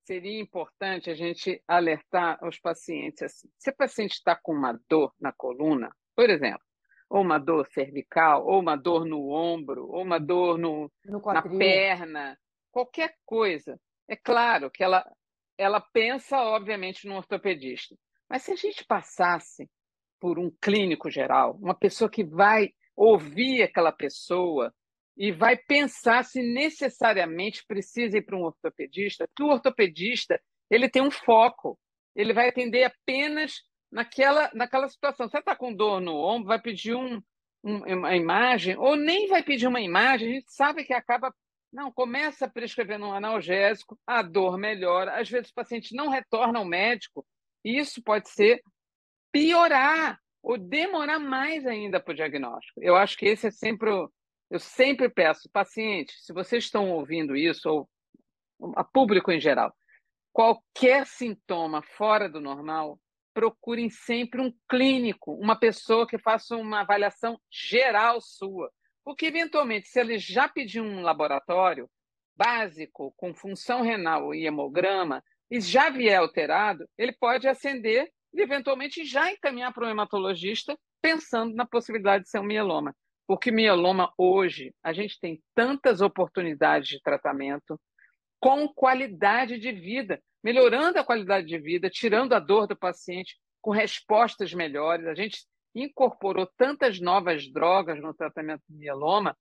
Seria 0.07 0.41
importante 0.41 1.11
a 1.11 1.15
gente 1.15 1.63
alertar 1.67 2.39
os 2.45 2.59
pacientes 2.59 3.23
assim. 3.23 3.49
Se 3.59 3.71
o 3.71 3.77
paciente 3.77 4.13
está 4.13 4.39
com 4.43 4.53
uma 4.53 4.79
dor 4.89 5.13
na 5.21 5.33
coluna, 5.33 5.91
por 6.15 6.29
exemplo, 6.29 6.64
ou 7.09 7.23
uma 7.23 7.39
dor 7.39 7.67
cervical, 7.69 8.47
ou 8.47 8.61
uma 8.61 8.77
dor 8.77 9.05
no 9.05 9.31
ombro, 9.31 9.89
ou 9.89 10.03
uma 10.03 10.19
dor 10.19 10.59
no, 10.59 10.91
no 11.05 11.21
na 11.21 11.43
perna, 11.43 12.39
qualquer 12.71 13.15
coisa. 13.25 13.79
É 14.09 14.17
claro 14.17 14.71
que 14.71 14.83
ela, 14.83 15.05
ela 15.57 15.81
pensa, 15.81 16.39
obviamente, 16.39 17.07
no 17.07 17.17
ortopedista. 17.17 17.97
Mas 18.29 18.43
se 18.43 18.53
a 18.53 18.57
gente 18.57 18.85
passasse 18.85 19.69
por 20.21 20.39
um 20.39 20.51
clínico 20.61 21.11
geral, 21.11 21.59
uma 21.61 21.75
pessoa 21.75 22.11
que 22.11 22.25
vai 22.25 22.71
ouvir 22.97 23.63
aquela 23.63 23.93
pessoa 23.93 24.73
e 25.17 25.31
vai 25.31 25.57
pensar 25.57 26.25
se 26.25 26.43
necessariamente 26.43 27.65
precisa 27.67 28.19
ir 28.19 28.23
para 28.23 28.37
um 28.37 28.43
ortopedista, 28.43 29.29
que 29.37 29.43
o 29.43 29.49
ortopedista 29.49 30.41
ele 30.71 30.89
tem 30.89 31.03
um 31.03 31.11
foco, 31.11 31.79
ele 32.17 32.33
vai 32.33 32.49
atender 32.49 32.85
apenas 32.85 33.63
naquela, 33.95 34.51
naquela 34.53 34.89
situação. 34.89 35.29
Você 35.29 35.39
está 35.39 35.55
com 35.55 35.73
dor 35.73 36.01
no 36.01 36.17
ombro, 36.17 36.49
vai 36.49 36.61
pedir 36.61 36.97
um, 36.97 37.23
um, 37.63 37.77
uma 37.95 38.17
imagem, 38.17 38.77
ou 38.77 38.97
nem 38.97 39.29
vai 39.29 39.43
pedir 39.43 39.69
uma 39.69 39.81
imagem, 39.81 40.29
a 40.29 40.35
gente 40.35 40.53
sabe 40.53 40.85
que 40.85 40.93
acaba. 40.93 41.33
Não, 41.73 41.91
começa 41.91 42.49
prescrevendo 42.49 43.07
um 43.07 43.13
analgésico, 43.13 43.99
a 44.07 44.23
dor 44.23 44.59
melhora. 44.59 45.21
Às 45.21 45.29
vezes 45.29 45.51
o 45.51 45.55
paciente 45.55 45.95
não 45.95 46.09
retorna 46.09 46.59
ao 46.59 46.65
médico, 46.65 47.25
e 47.65 47.79
isso 47.79 48.03
pode 48.03 48.29
ser 48.29 48.61
piorar 49.33 50.21
ou 50.43 50.59
demorar 50.59 51.19
mais 51.19 51.67
ainda 51.67 51.99
para 52.01 52.13
o 52.13 52.17
diagnóstico. 52.17 52.83
Eu 52.83 52.97
acho 52.97 53.17
que 53.17 53.27
esse 53.27 53.47
é 53.47 53.51
sempre. 53.51 53.91
Eu 54.51 54.61
sempre 54.61 55.09
peço, 55.09 55.49
pacientes, 55.51 56.27
se 56.27 56.33
vocês 56.33 56.65
estão 56.65 56.91
ouvindo 56.91 57.35
isso, 57.35 57.69
ou 57.69 57.89
a 58.77 58.85
público 58.85 59.33
em 59.33 59.41
geral, 59.41 59.75
qualquer 60.33 61.07
sintoma 61.07 61.83
fora 61.83 62.29
do 62.29 62.41
normal, 62.41 63.01
procurem 63.35 63.91
sempre 63.91 64.41
um 64.41 64.53
clínico, 64.71 65.35
uma 65.35 65.59
pessoa 65.59 66.07
que 66.07 66.17
faça 66.17 66.57
uma 66.57 66.81
avaliação 66.81 67.39
geral 67.51 68.21
sua. 68.21 68.71
Porque, 69.05 69.27
eventualmente, 69.27 69.89
se 69.89 70.01
ele 70.01 70.19
já 70.19 70.49
pedir 70.49 70.81
um 70.81 71.03
laboratório 71.03 71.91
básico, 72.37 73.13
com 73.17 73.35
função 73.35 73.83
renal 73.83 74.35
e 74.35 74.47
hemograma, 74.47 75.23
e 75.51 75.61
já 75.61 75.91
vier 75.91 76.19
alterado, 76.19 76.89
ele 76.97 77.13
pode 77.13 77.47
acender 77.47 78.11
e, 78.33 78.41
eventualmente, 78.41 79.05
já 79.05 79.31
encaminhar 79.31 79.73
para 79.73 79.87
o 79.87 79.91
hematologista, 79.91 80.79
pensando 81.03 81.55
na 81.55 81.67
possibilidade 81.67 82.25
de 82.25 82.31
ser 82.31 82.39
um 82.39 82.45
mieloma. 82.45 82.97
Porque 83.27 83.51
mieloma, 83.51 84.13
hoje, 84.17 84.75
a 84.83 84.93
gente 84.93 85.19
tem 85.21 85.43
tantas 85.55 86.01
oportunidades 86.01 86.89
de 86.89 87.01
tratamento 87.03 87.79
com 88.41 88.69
qualidade 88.69 89.59
de 89.59 89.73
vida 89.73 90.21
melhorando 90.45 90.99
a 90.99 91.05
qualidade 91.05 91.47
de 91.47 91.59
vida, 91.59 91.89
tirando 91.89 92.35
a 92.35 92.39
dor 92.39 92.67
do 92.67 92.77
paciente, 92.77 93.41
com 93.63 93.71
respostas 93.71 94.53
melhores. 94.53 95.07
A 95.07 95.15
gente 95.15 95.43
incorporou 95.75 96.47
tantas 96.59 97.01
novas 97.01 97.51
drogas 97.51 97.99
no 97.99 98.13
tratamento 98.13 98.63
do 98.69 98.77
mieloma. 98.77 99.35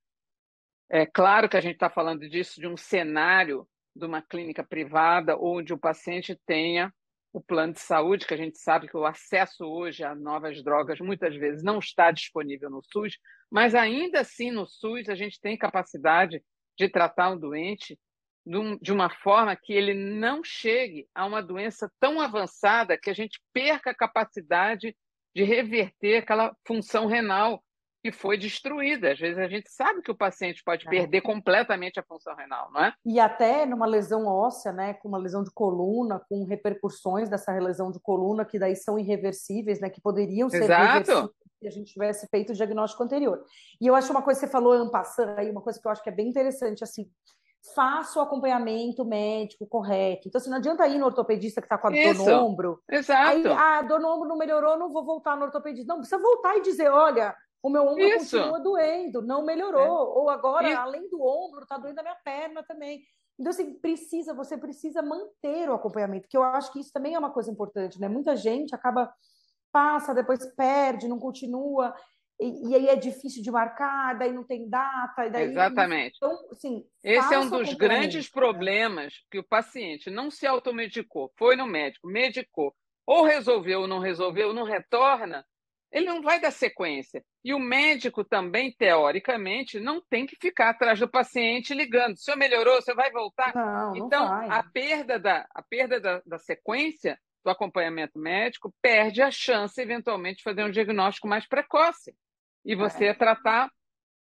É 0.90 1.06
claro 1.06 1.50
que 1.50 1.58
a 1.58 1.62
gente 1.62 1.74
está 1.74 1.90
falando 1.90 2.28
disso 2.30 2.62
de 2.62 2.68
um 2.68 2.78
cenário 2.78 3.68
de 3.94 4.06
uma 4.06 4.22
clínica 4.22 4.64
privada 4.64 5.38
onde 5.38 5.74
o 5.74 5.78
paciente 5.78 6.40
tenha 6.46 6.92
o 7.34 7.42
plano 7.42 7.74
de 7.74 7.82
saúde, 7.82 8.26
que 8.26 8.34
a 8.34 8.38
gente 8.38 8.58
sabe 8.58 8.88
que 8.88 8.96
o 8.96 9.06
acesso 9.06 9.66
hoje 9.66 10.04
a 10.04 10.16
novas 10.16 10.64
drogas 10.64 11.00
muitas 11.00 11.36
vezes 11.36 11.64
não 11.64 11.80
está 11.80 12.12
disponível 12.12 12.70
no 12.70 12.82
SUS, 12.82 13.18
mas 13.52 13.76
ainda 13.76 14.22
assim 14.22 14.52
no 14.52 14.66
SUS 14.66 15.10
a 15.10 15.16
gente 15.16 15.40
tem 15.42 15.58
capacidade 15.58 16.42
de 16.78 16.88
tratar 16.88 17.32
um 17.32 17.40
doente 17.40 18.00
de 18.46 18.92
uma 18.92 19.10
forma 19.10 19.56
que 19.56 19.74
ele 19.74 19.94
não 19.94 20.44
chegue 20.44 21.08
a 21.16 21.26
uma 21.26 21.42
doença 21.42 21.90
tão 22.00 22.20
avançada 22.20 22.98
que 22.98 23.10
a 23.10 23.14
gente 23.14 23.42
perca 23.54 23.92
a 23.92 23.96
capacidade 23.96 24.96
de 25.34 25.44
reverter 25.44 26.18
aquela 26.18 26.56
função 26.66 27.06
renal 27.06 27.64
que 28.04 28.12
foi 28.12 28.38
destruída. 28.38 29.14
Às 29.14 29.20
vezes 29.20 29.38
a 29.38 29.48
gente 29.48 29.72
sabe 29.72 30.02
que 30.02 30.12
o 30.12 30.18
paciente 30.18 30.62
pode 30.64 30.86
é. 30.86 30.90
perder 30.90 31.22
completamente 31.22 32.00
a 32.00 32.04
função 32.04 32.36
renal, 32.36 32.70
não 32.72 32.84
é? 32.84 32.94
E 33.06 33.18
até 33.18 33.66
numa 33.66 33.86
lesão 33.86 34.28
óssea, 34.28 34.74
né, 34.74 34.94
com 34.96 35.08
uma 35.08 35.18
lesão 35.18 35.42
de 35.42 35.52
coluna, 35.52 36.22
com 36.28 36.44
repercussões 36.44 37.30
dessa 37.30 37.54
lesão 37.54 37.92
de 37.92 38.00
coluna 38.02 38.44
que 38.44 38.60
daí 38.60 38.76
são 38.76 39.00
irreversíveis, 39.00 39.80
né, 39.80 39.90
que 39.90 40.02
poderiam 40.02 40.50
ser 40.50 40.64
Exato. 40.64 40.94
reversíveis 40.94 41.30
se 41.64 41.68
a 41.68 41.72
gente 41.72 41.94
tivesse 41.94 42.28
feito 42.28 42.52
o 42.52 42.56
diagnóstico 42.56 43.04
anterior. 43.04 43.42
E 43.80 43.88
eu 43.88 43.96
acho 43.96 44.12
uma 44.12 44.22
coisa 44.22 44.38
que 44.38 44.46
você 44.46 44.52
falou, 44.52 44.74
Ampassando, 44.74 45.40
aí 45.40 45.50
uma 45.50 45.62
coisa 45.62 45.80
que 45.80 45.88
eu 45.88 45.92
acho 45.92 46.04
que 46.04 46.10
é 46.10 46.14
bem 46.14 46.28
interessante, 46.28 46.84
assim, 46.84 47.10
faça 47.74 48.20
o 48.20 48.22
acompanhamento 48.22 49.06
médico 49.06 49.66
correto. 49.66 50.28
Então, 50.28 50.40
assim, 50.40 50.50
não 50.50 50.58
adianta 50.58 50.88
ir 50.88 50.98
no 50.98 51.06
ortopedista 51.06 51.62
que 51.62 51.66
está 51.66 51.78
com 51.78 51.88
a 51.88 51.92
Isso. 51.96 52.26
dor 52.26 52.32
no 52.32 52.46
ombro. 52.46 52.84
Exato. 52.90 53.30
Aí, 53.30 53.48
ah, 53.48 53.80
a 53.80 53.82
dor 53.84 54.00
no 54.00 54.10
ombro 54.10 54.28
não 54.28 54.38
melhorou, 54.38 54.78
não 54.78 54.92
vou 54.92 55.06
voltar 55.06 55.38
no 55.38 55.46
ortopedista. 55.46 55.88
Não, 55.88 56.00
precisa 56.00 56.22
voltar 56.22 56.58
e 56.58 56.62
dizer, 56.62 56.90
olha, 56.92 57.34
o 57.62 57.70
meu 57.70 57.84
ombro 57.84 58.04
Isso. 58.04 58.38
continua 58.38 58.60
doendo, 58.60 59.22
não 59.22 59.46
melhorou. 59.46 59.82
É. 59.82 59.90
Ou 59.90 60.30
agora, 60.30 60.70
e... 60.70 60.74
além 60.74 61.08
do 61.10 61.22
ombro, 61.22 61.64
está 61.64 61.78
doendo 61.78 62.00
a 62.00 62.04
minha 62.04 62.18
perna 62.24 62.64
também. 62.64 63.02
Então, 63.40 63.50
assim, 63.50 63.74
precisa, 63.80 64.34
você 64.34 64.58
precisa 64.58 65.02
manter 65.02 65.70
o 65.70 65.74
acompanhamento, 65.74 66.28
que 66.28 66.38
eu 66.38 66.44
acho 66.44 66.72
que 66.72 66.80
isso 66.80 66.92
também 66.92 67.16
é 67.16 67.20
uma 67.20 67.32
coisa 67.32 67.50
importante, 67.50 68.00
né? 68.00 68.08
Muita 68.08 68.36
gente 68.36 68.76
acaba, 68.76 69.12
passa, 69.72 70.14
depois 70.14 70.46
perde, 70.56 71.08
não 71.08 71.18
continua. 71.18 71.96
E, 72.40 72.70
e, 72.70 72.76
aí 72.76 72.88
é 72.90 72.96
difícil 72.96 73.42
de 73.42 73.52
marcar, 73.52 74.18
daí 74.18 74.32
não 74.32 74.44
tem 74.44 74.68
data. 74.68 75.30
Daí, 75.30 75.46
Exatamente. 75.46 76.18
Então, 76.18 76.38
assim, 76.52 76.86
Esse 77.04 77.34
é 77.34 77.40
um 77.40 77.50
dos 77.50 77.74
grandes 77.74 78.30
problemas 78.30 79.14
que 79.32 79.40
o 79.40 79.44
paciente 79.44 80.10
não 80.10 80.30
se 80.30 80.46
automedicou, 80.46 81.32
foi 81.38 81.56
no 81.56 81.66
médico, 81.66 82.08
medicou, 82.08 82.76
ou 83.06 83.24
resolveu 83.24 83.82
ou 83.82 83.88
não 83.88 84.00
resolveu, 84.00 84.54
não 84.54 84.64
retorna, 84.64 85.46
ele 85.92 86.08
não 86.08 86.24
vai 86.24 86.40
dar 86.40 86.52
sequência. 86.52 87.24
E 87.46 87.54
o 87.54 87.60
médico 87.60 88.24
também, 88.24 88.72
teoricamente, 88.72 89.80
não 89.80 90.02
tem 90.02 90.26
que 90.26 90.36
ficar 90.36 90.70
atrás 90.70 91.00
do 91.00 91.08
paciente 91.08 91.74
ligando. 91.74 92.18
Se 92.18 92.36
melhorou, 92.36 92.82
você 92.82 92.96
vai 92.96 93.12
voltar? 93.12 93.54
Não, 93.54 93.96
então, 93.96 94.26
não 94.26 94.48
vai. 94.48 94.50
a 94.50 94.64
perda, 94.64 95.20
da, 95.20 95.46
a 95.54 95.62
perda 95.62 96.00
da, 96.00 96.22
da 96.26 96.40
sequência 96.40 97.20
do 97.44 97.52
acompanhamento 97.52 98.18
médico 98.18 98.74
perde 98.82 99.22
a 99.22 99.30
chance, 99.30 99.80
eventualmente, 99.80 100.38
de 100.38 100.44
fazer 100.44 100.64
um 100.64 100.72
diagnóstico 100.72 101.28
mais 101.28 101.48
precoce. 101.48 102.16
E 102.66 102.76
você 102.76 103.06
é. 103.06 103.14
tratar, 103.14 103.70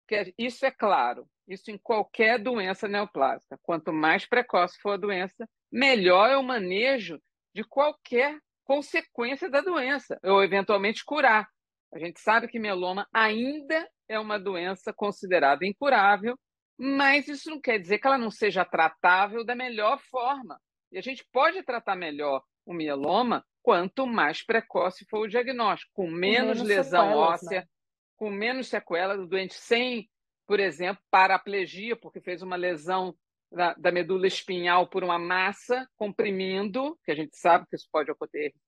que 0.08 0.34
isso 0.38 0.66
é 0.66 0.72
claro, 0.72 1.28
isso 1.48 1.72
em 1.72 1.78
qualquer 1.78 2.40
doença 2.40 2.88
neoplásica. 2.88 3.58
Quanto 3.62 3.94
mais 3.94 4.26
precoce 4.26 4.80
for 4.82 4.92
a 4.92 4.98
doença, 4.98 5.48
melhor 5.72 6.30
é 6.30 6.38
o 6.38 6.44
manejo 6.44 7.20
de 7.54 7.64
qualquer 7.64 8.38
consequência 8.66 9.50
da 9.50 9.62
doença, 9.62 10.20
ou 10.24 10.44
eventualmente 10.44 11.04
curar. 11.06 11.48
A 11.94 12.00
gente 12.00 12.20
sabe 12.20 12.48
que 12.48 12.60
mieloma 12.60 13.08
ainda 13.14 13.88
é 14.10 14.20
uma 14.20 14.38
doença 14.38 14.92
considerada 14.92 15.66
incurável, 15.66 16.38
mas 16.78 17.28
isso 17.28 17.50
não 17.50 17.62
quer 17.62 17.80
dizer 17.80 18.00
que 18.00 18.08
ela 18.08 18.18
não 18.18 18.30
seja 18.30 18.66
tratável 18.66 19.46
da 19.46 19.56
melhor 19.56 20.00
forma. 20.10 20.60
E 20.92 20.98
a 20.98 21.02
gente 21.02 21.26
pode 21.32 21.64
tratar 21.64 21.96
melhor 21.96 22.44
o 22.66 22.74
mieloma 22.74 23.46
quanto 23.62 24.06
mais 24.06 24.44
precoce 24.46 25.06
for 25.10 25.22
o 25.22 25.28
diagnóstico, 25.28 25.92
com 25.94 26.10
menos, 26.10 26.58
menos 26.58 26.62
lesão 26.62 27.08
sequelas, 27.08 27.44
óssea, 27.44 27.62
né? 27.62 27.68
Com 28.16 28.30
menos 28.30 28.68
sequela 28.68 29.16
do 29.16 29.28
doente 29.28 29.54
sem, 29.54 30.10
por 30.48 30.60
exemplo, 30.60 31.02
paraplegia, 31.12 31.96
porque 31.96 32.22
fez 32.22 32.42
uma 32.42 32.56
lesão 32.56 33.16
da, 33.52 33.74
da, 33.74 33.92
medula 33.92 34.28
espinhal 34.28 34.88
por 34.88 35.04
uma 35.04 35.18
massa 35.18 35.88
comprimindo, 35.96 36.98
que 37.04 37.12
a 37.12 37.16
gente 37.16 37.38
sabe 37.38 37.66
que 37.70 37.76
isso 37.76 37.88
pode 37.92 38.12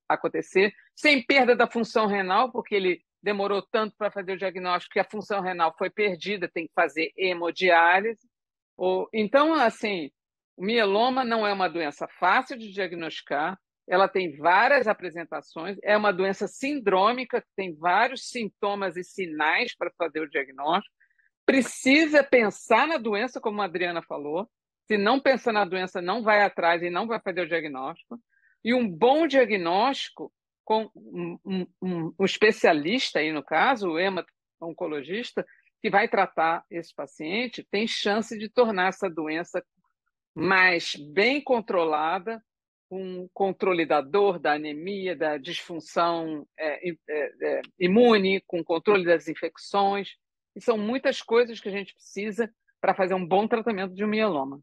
acontecer, 0.07 0.73
sem 0.95 1.23
perda 1.25 1.55
da 1.55 1.67
função 1.67 2.05
renal, 2.07 2.51
porque 2.51 2.75
ele 2.75 3.01
demorou 3.21 3.61
tanto 3.61 3.95
para 3.97 4.11
fazer 4.11 4.33
o 4.33 4.37
diagnóstico 4.37 4.93
que 4.93 4.99
a 4.99 5.09
função 5.09 5.41
renal 5.41 5.75
foi 5.77 5.89
perdida, 5.89 6.49
tem 6.49 6.67
que 6.67 6.73
fazer 6.73 7.11
hemodiálise. 7.17 8.27
Ou, 8.77 9.09
então, 9.11 9.53
assim, 9.53 10.09
o 10.55 10.63
mieloma 10.63 11.25
não 11.25 11.45
é 11.45 11.51
uma 11.51 11.67
doença 11.67 12.07
fácil 12.07 12.57
de 12.57 12.71
diagnosticar, 12.71 13.59
ela 13.87 14.07
tem 14.07 14.35
várias 14.35 14.87
apresentações, 14.87 15.77
é 15.81 15.95
uma 15.95 16.11
doença 16.11 16.47
sindrômica, 16.47 17.41
que 17.41 17.47
tem 17.55 17.73
vários 17.75 18.29
sintomas 18.29 18.97
e 18.97 19.03
sinais 19.03 19.75
para 19.75 19.91
fazer 19.97 20.19
o 20.19 20.29
diagnóstico. 20.29 20.93
Precisa 21.45 22.23
pensar 22.23 22.85
na 22.85 22.97
doença, 22.97 23.39
como 23.39 23.61
a 23.61 23.65
Adriana 23.65 24.01
falou. 24.01 24.49
Se 24.85 24.97
não 24.97 25.19
pensar 25.19 25.53
na 25.53 25.63
doença, 25.63 26.01
não 26.01 26.21
vai 26.21 26.41
atrás 26.41 26.83
e 26.83 26.89
não 26.89 27.07
vai 27.07 27.21
fazer 27.21 27.41
o 27.41 27.47
diagnóstico. 27.47 28.19
E 28.63 28.73
um 28.73 28.89
bom 28.89 29.25
diagnóstico 29.25 30.33
com 30.65 30.91
um, 30.93 31.37
um, 31.81 32.13
um 32.19 32.25
especialista, 32.25 33.19
aí 33.19 33.31
no 33.31 33.41
caso, 33.41 33.91
o 33.91 33.97
hematologista, 33.97 35.45
que 35.81 35.89
vai 35.89 36.09
tratar 36.09 36.65
esse 36.69 36.93
paciente, 36.93 37.65
tem 37.71 37.87
chance 37.87 38.37
de 38.37 38.49
tornar 38.49 38.89
essa 38.89 39.09
doença 39.09 39.63
mais 40.35 40.93
bem 41.13 41.41
controlada, 41.41 42.43
com 42.89 43.27
controle 43.33 43.85
da 43.85 44.01
dor, 44.01 44.39
da 44.39 44.53
anemia, 44.53 45.15
da 45.15 45.37
disfunção 45.37 46.47
é, 46.57 46.89
é, 46.89 46.93
é, 47.09 47.61
imune, 47.79 48.41
com 48.47 48.63
controle 48.63 49.05
das 49.05 49.27
infecções. 49.27 50.15
E 50.55 50.61
são 50.61 50.77
muitas 50.77 51.21
coisas 51.21 51.59
que 51.59 51.69
a 51.69 51.71
gente 51.71 51.93
precisa 51.93 52.51
para 52.79 52.95
fazer 52.95 53.13
um 53.13 53.27
bom 53.27 53.47
tratamento 53.47 53.93
de 53.93 54.03
um 54.03 54.07
mieloma. 54.07 54.59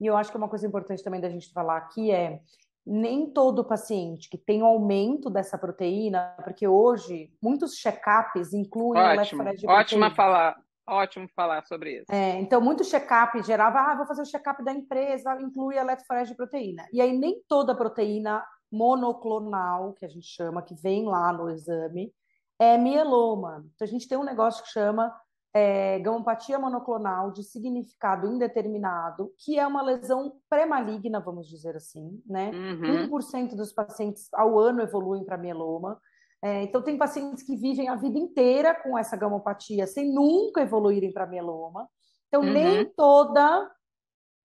E 0.00 0.06
eu 0.06 0.16
acho 0.16 0.30
que 0.30 0.36
uma 0.36 0.48
coisa 0.48 0.66
importante 0.66 1.02
também 1.02 1.20
da 1.20 1.30
gente 1.30 1.52
falar 1.52 1.78
aqui 1.78 2.10
é 2.10 2.40
nem 2.86 3.30
todo 3.30 3.64
paciente 3.64 4.28
que 4.28 4.38
tem 4.38 4.60
aumento 4.60 5.28
dessa 5.28 5.58
proteína, 5.58 6.36
porque 6.44 6.68
hoje 6.68 7.32
muitos 7.42 7.74
check-ups 7.74 8.52
incluem 8.52 9.02
ótimo, 9.18 9.42
o 9.42 9.70
ótimo 9.70 10.10
falar, 10.14 10.56
ótimo 10.88 11.28
falar 11.34 11.64
sobre 11.66 11.98
isso. 11.98 12.06
É, 12.10 12.38
então, 12.40 12.60
muito 12.60 12.84
check-up 12.84 13.42
gerava, 13.42 13.80
ah, 13.80 13.96
vou 13.96 14.06
fazer 14.06 14.22
o 14.22 14.26
check-up 14.26 14.64
da 14.64 14.72
empresa, 14.72 15.40
inclui 15.40 15.76
a 15.76 15.82
eletroforese 15.82 16.30
de 16.30 16.36
proteína. 16.36 16.86
E 16.92 17.00
aí 17.00 17.16
nem 17.16 17.42
toda 17.48 17.74
proteína 17.74 18.44
monoclonal, 18.70 19.92
que 19.94 20.04
a 20.04 20.08
gente 20.08 20.26
chama, 20.26 20.62
que 20.62 20.74
vem 20.74 21.04
lá 21.04 21.32
no 21.32 21.50
exame, 21.50 22.12
é 22.58 22.76
mieloma. 22.76 23.64
Então, 23.74 23.86
a 23.86 23.90
gente 23.90 24.08
tem 24.08 24.18
um 24.18 24.24
negócio 24.24 24.62
que 24.64 24.70
chama 24.70 25.12
é, 25.56 25.98
gamopatia 26.00 26.58
monoclonal 26.58 27.30
de 27.30 27.42
significado 27.42 28.26
indeterminado, 28.26 29.32
que 29.38 29.58
é 29.58 29.66
uma 29.66 29.80
lesão 29.80 30.34
pré-maligna, 30.50 31.18
vamos 31.18 31.48
dizer 31.48 31.74
assim, 31.76 32.22
né? 32.26 32.50
Uhum. 32.50 33.08
1% 33.08 33.56
dos 33.56 33.72
pacientes 33.72 34.28
ao 34.34 34.58
ano 34.58 34.82
evoluem 34.82 35.24
para 35.24 35.38
mieloma. 35.38 35.98
É, 36.42 36.62
então, 36.62 36.82
tem 36.82 36.98
pacientes 36.98 37.42
que 37.42 37.56
vivem 37.56 37.88
a 37.88 37.96
vida 37.96 38.18
inteira 38.18 38.74
com 38.74 38.96
essa 38.96 39.16
gamopatia 39.16 39.86
sem 39.86 40.12
nunca 40.12 40.60
evoluírem 40.60 41.12
para 41.12 41.26
mieloma. 41.26 41.88
Então, 42.28 42.42
uhum. 42.42 42.52
nem 42.52 42.84
toda 42.84 43.70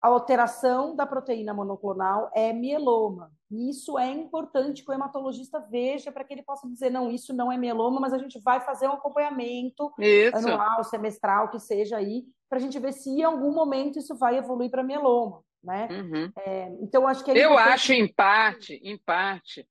a 0.03 0.09
alteração 0.09 0.95
da 0.95 1.07
proteína 1.07 1.55
monoclonal 1.55 2.31
é 2.35 2.53
mieloma. 2.53 3.31
E 3.51 3.71
isso 3.71 3.99
é 3.99 4.11
importante 4.11 4.85
que 4.85 4.91
o 4.91 4.95
hematologista 4.95 5.61
veja 5.61 6.11
para 6.11 6.25
que 6.25 6.35
ele 6.35 6.43
possa 6.43 6.69
dizer, 6.69 6.91
não, 6.91 7.11
isso 7.11 7.33
não 7.33 7.51
é 7.51 7.57
mieloma, 7.57 8.01
mas 8.01 8.13
a 8.13 8.19
gente 8.19 8.41
vai 8.41 8.61
fazer 8.61 8.89
um 8.89 8.93
acompanhamento 8.93 9.93
isso. 9.99 10.37
anual, 10.37 10.83
semestral, 10.85 11.51
que 11.51 11.59
seja 11.59 11.97
aí, 11.97 12.25
para 12.49 12.59
a 12.59 12.61
gente 12.61 12.79
ver 12.79 12.93
se 12.93 13.11
em 13.11 13.23
algum 13.23 13.53
momento 13.53 13.99
isso 13.99 14.17
vai 14.17 14.37
evoluir 14.37 14.71
para 14.71 14.83
mieloma. 14.83 15.43
Né? 15.63 15.89
Uhum. 15.91 16.33
É, 16.39 16.69
então, 16.81 17.09
acho 17.09 17.25
que 17.25 17.31
é 17.33 17.45
Eu 17.45 17.59
acho, 17.59 17.93
em 17.93 18.13
parte, 18.13 18.81
em 18.85 18.97
parte, 18.99 19.67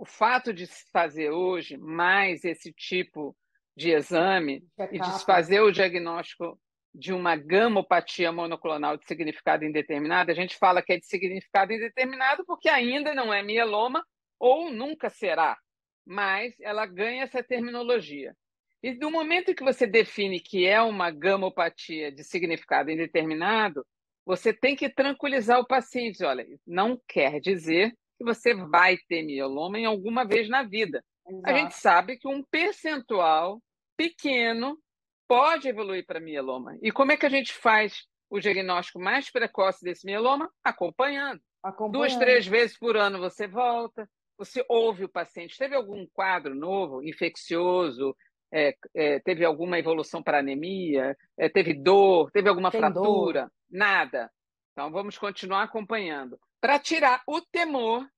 o 0.00 0.04
fato 0.06 0.50
de 0.50 0.66
se 0.66 0.90
fazer 0.90 1.28
hoje 1.28 1.76
mais 1.76 2.42
esse 2.42 2.72
tipo 2.72 3.36
de 3.76 3.90
exame 3.90 4.64
e 4.90 4.98
de 4.98 5.18
se 5.18 5.26
fazer 5.26 5.60
o 5.60 5.70
diagnóstico 5.70 6.58
de 6.94 7.12
uma 7.12 7.36
gamopatia 7.36 8.32
monoclonal 8.32 8.96
de 8.96 9.04
significado 9.04 9.62
indeterminado, 9.62 10.30
a 10.30 10.34
gente 10.34 10.56
fala 10.56 10.80
que 10.80 10.94
é 10.94 10.98
de 10.98 11.04
significado 11.04 11.74
indeterminado 11.74 12.46
porque 12.46 12.70
ainda 12.70 13.14
não 13.14 13.30
é 13.30 13.42
mieloma 13.42 14.02
ou 14.38 14.70
nunca 14.70 15.10
será, 15.10 15.58
mas 16.06 16.58
ela 16.62 16.86
ganha 16.86 17.24
essa 17.24 17.42
terminologia. 17.42 18.34
E 18.82 18.94
no 18.94 19.10
momento 19.10 19.54
que 19.54 19.62
você 19.62 19.86
define 19.86 20.40
que 20.40 20.66
é 20.66 20.80
uma 20.80 21.10
gamopatia 21.10 22.10
de 22.10 22.24
significado 22.24 22.90
indeterminado, 22.90 23.86
você 24.24 24.50
tem 24.50 24.74
que 24.74 24.88
tranquilizar 24.88 25.60
o 25.60 25.66
paciente. 25.66 26.24
Olha, 26.24 26.46
não 26.66 26.98
quer 27.06 27.38
dizer 27.38 27.94
que 28.20 28.24
você 28.24 28.52
vai 28.52 28.98
ter 29.08 29.22
mieloma 29.22 29.78
em 29.78 29.86
alguma 29.86 30.26
vez 30.26 30.46
na 30.46 30.62
vida. 30.62 31.02
Exato. 31.26 31.48
A 31.48 31.54
gente 31.54 31.74
sabe 31.74 32.18
que 32.18 32.28
um 32.28 32.44
percentual 32.44 33.62
pequeno 33.96 34.78
pode 35.26 35.68
evoluir 35.68 36.04
para 36.04 36.20
mieloma. 36.20 36.76
E 36.82 36.92
como 36.92 37.12
é 37.12 37.16
que 37.16 37.24
a 37.24 37.30
gente 37.30 37.54
faz 37.54 38.06
o 38.28 38.38
diagnóstico 38.38 39.00
mais 39.00 39.30
precoce 39.30 39.82
desse 39.82 40.04
mieloma? 40.04 40.50
Acompanhando. 40.62 41.40
Acompanhando. 41.62 41.92
Duas, 41.92 42.16
três 42.16 42.46
vezes 42.46 42.78
por 42.78 42.94
ano 42.94 43.18
você 43.18 43.48
volta, 43.48 44.06
você 44.36 44.62
ouve 44.68 45.04
o 45.04 45.08
paciente. 45.08 45.56
Teve 45.56 45.74
algum 45.74 46.06
quadro 46.12 46.54
novo, 46.54 47.02
infeccioso? 47.02 48.14
É, 48.52 48.74
é, 48.94 49.18
teve 49.20 49.46
alguma 49.46 49.78
evolução 49.78 50.22
para 50.22 50.40
anemia? 50.40 51.16
É, 51.38 51.48
teve 51.48 51.72
dor? 51.72 52.30
Teve 52.32 52.50
alguma 52.50 52.70
Tem 52.70 52.80
fratura? 52.80 53.42
Dor. 53.42 53.52
Nada. 53.70 54.30
Então 54.72 54.90
vamos 54.90 55.16
continuar 55.16 55.62
acompanhando. 55.62 56.38
Para 56.60 56.78
tirar 56.78 57.22
o 57.26 57.40
temor 57.40 58.08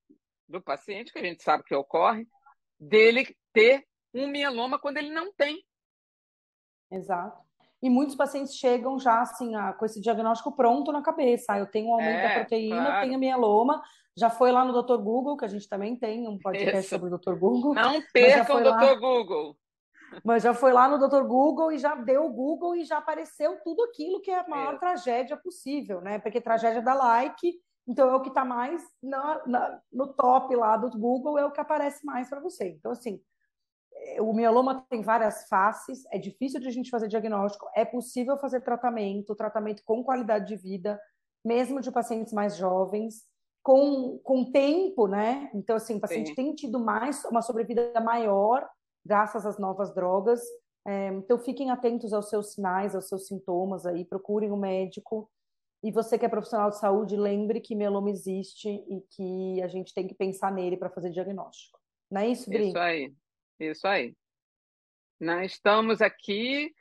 do 0.48 0.61
paciente, 0.61 1.12
que 1.12 1.18
a 1.18 1.24
gente 1.24 1.42
sabe 1.42 1.64
que 1.64 1.74
ocorre, 1.74 2.26
dele 2.78 3.37
ter 3.52 3.87
um 4.12 4.26
mieloma 4.26 4.78
quando 4.78 4.98
ele 4.98 5.11
não 5.11 5.33
tem. 5.33 5.64
Exato. 6.90 7.40
E 7.83 7.90
muitos 7.90 8.14
pacientes 8.14 8.55
chegam 8.55 8.98
já 8.98 9.22
assim, 9.22 9.55
a, 9.57 9.72
com 9.72 9.85
esse 9.85 10.00
diagnóstico 10.00 10.55
pronto 10.55 10.92
na 10.92 11.02
cabeça. 11.02 11.55
Ah, 11.55 11.59
eu 11.59 11.66
tenho 11.66 11.88
um 11.88 11.94
aumento 11.94 12.18
é, 12.18 12.28
da 12.28 12.35
proteína, 12.35 12.85
claro. 12.85 13.07
tenho 13.07 13.18
mieloma. 13.18 13.83
Já 14.16 14.31
foi 14.31 14.52
lá 14.52 14.64
no 14.64 14.83
Dr. 14.83 14.98
Google, 15.02 15.37
que 15.37 15.44
a 15.44 15.48
gente 15.48 15.68
também 15.68 15.96
tem 15.96 16.28
um 16.28 16.38
podcast 16.38 16.81
Isso. 16.81 16.88
sobre 16.90 17.12
o 17.12 17.18
Dr. 17.18 17.35
Google. 17.35 17.74
Não 17.74 18.00
percam 18.12 18.57
o 18.57 18.61
Dr. 18.61 18.68
Lá... 18.68 18.94
Google. 18.94 19.57
Mas 20.22 20.42
já 20.42 20.52
foi 20.52 20.72
lá 20.72 20.87
no 20.87 20.98
Dr. 20.98 21.22
Google 21.24 21.72
e 21.72 21.78
já 21.78 21.94
deu 21.94 22.26
o 22.26 22.33
Google 22.33 22.76
e 22.76 22.85
já 22.85 22.98
apareceu 22.98 23.59
tudo 23.64 23.83
aquilo 23.85 24.20
que 24.20 24.31
é 24.31 24.40
a 24.40 24.48
maior 24.48 24.78
tragédia 24.78 25.37
possível, 25.37 26.02
né? 26.02 26.18
Porque 26.18 26.40
tragédia 26.40 26.83
dá 26.83 26.92
like, 26.92 27.59
então 27.86 28.08
é 28.08 28.14
o 28.14 28.22
que 28.22 28.28
está 28.28 28.44
mais 28.44 28.82
na, 29.02 29.46
na, 29.46 29.82
no 29.92 30.12
top 30.12 30.54
lá 30.54 30.76
do 30.76 30.90
Google, 30.98 31.38
é 31.38 31.44
o 31.44 31.50
que 31.50 31.60
aparece 31.60 32.04
mais 32.04 32.28
para 32.28 32.40
você. 32.40 32.68
Então, 32.68 32.92
assim, 32.92 33.20
o 34.20 34.32
mieloma 34.32 34.84
tem 34.88 35.02
várias 35.02 35.46
faces, 35.48 36.04
é 36.10 36.18
difícil 36.18 36.60
de 36.60 36.68
a 36.68 36.70
gente 36.70 36.90
fazer 36.90 37.08
diagnóstico, 37.08 37.68
é 37.74 37.84
possível 37.84 38.36
fazer 38.38 38.60
tratamento, 38.60 39.34
tratamento 39.34 39.82
com 39.84 40.02
qualidade 40.02 40.46
de 40.46 40.56
vida, 40.56 41.00
mesmo 41.44 41.80
de 41.80 41.90
pacientes 41.90 42.32
mais 42.32 42.56
jovens, 42.56 43.24
com, 43.62 44.18
com 44.24 44.50
tempo, 44.50 45.06
né? 45.06 45.50
Então, 45.54 45.76
assim, 45.76 45.96
o 45.96 46.00
paciente 46.00 46.30
Sim. 46.30 46.34
tem 46.34 46.54
tido 46.54 46.80
mais, 46.80 47.24
uma 47.24 47.42
sobrevida 47.42 47.92
maior 48.00 48.68
graças 49.04 49.46
às 49.46 49.58
novas 49.58 49.94
drogas. 49.94 50.40
É, 50.86 51.08
então, 51.08 51.38
fiquem 51.38 51.70
atentos 51.70 52.12
aos 52.12 52.28
seus 52.28 52.52
sinais, 52.54 52.94
aos 52.94 53.08
seus 53.08 53.26
sintomas 53.26 53.86
aí, 53.86 54.04
procurem 54.04 54.50
o 54.50 54.54
um 54.54 54.58
médico. 54.58 55.30
E 55.82 55.90
você 55.90 56.18
que 56.18 56.24
é 56.24 56.28
profissional 56.28 56.70
de 56.70 56.78
saúde, 56.78 57.16
lembre 57.16 57.60
que 57.60 57.74
mieloma 57.74 58.10
existe 58.10 58.68
e 58.68 59.00
que 59.10 59.62
a 59.62 59.68
gente 59.68 59.92
tem 59.92 60.06
que 60.06 60.14
pensar 60.14 60.52
nele 60.52 60.76
para 60.76 60.90
fazer 60.90 61.10
diagnóstico. 61.10 61.80
Não 62.10 62.20
é 62.20 62.28
isso, 62.28 62.48
Bri? 62.48 62.68
Isso 62.68 62.78
aí, 62.78 63.12
isso 63.58 63.86
aí. 63.86 64.14
Nós 65.20 65.52
estamos 65.52 66.00
aqui. 66.00 66.72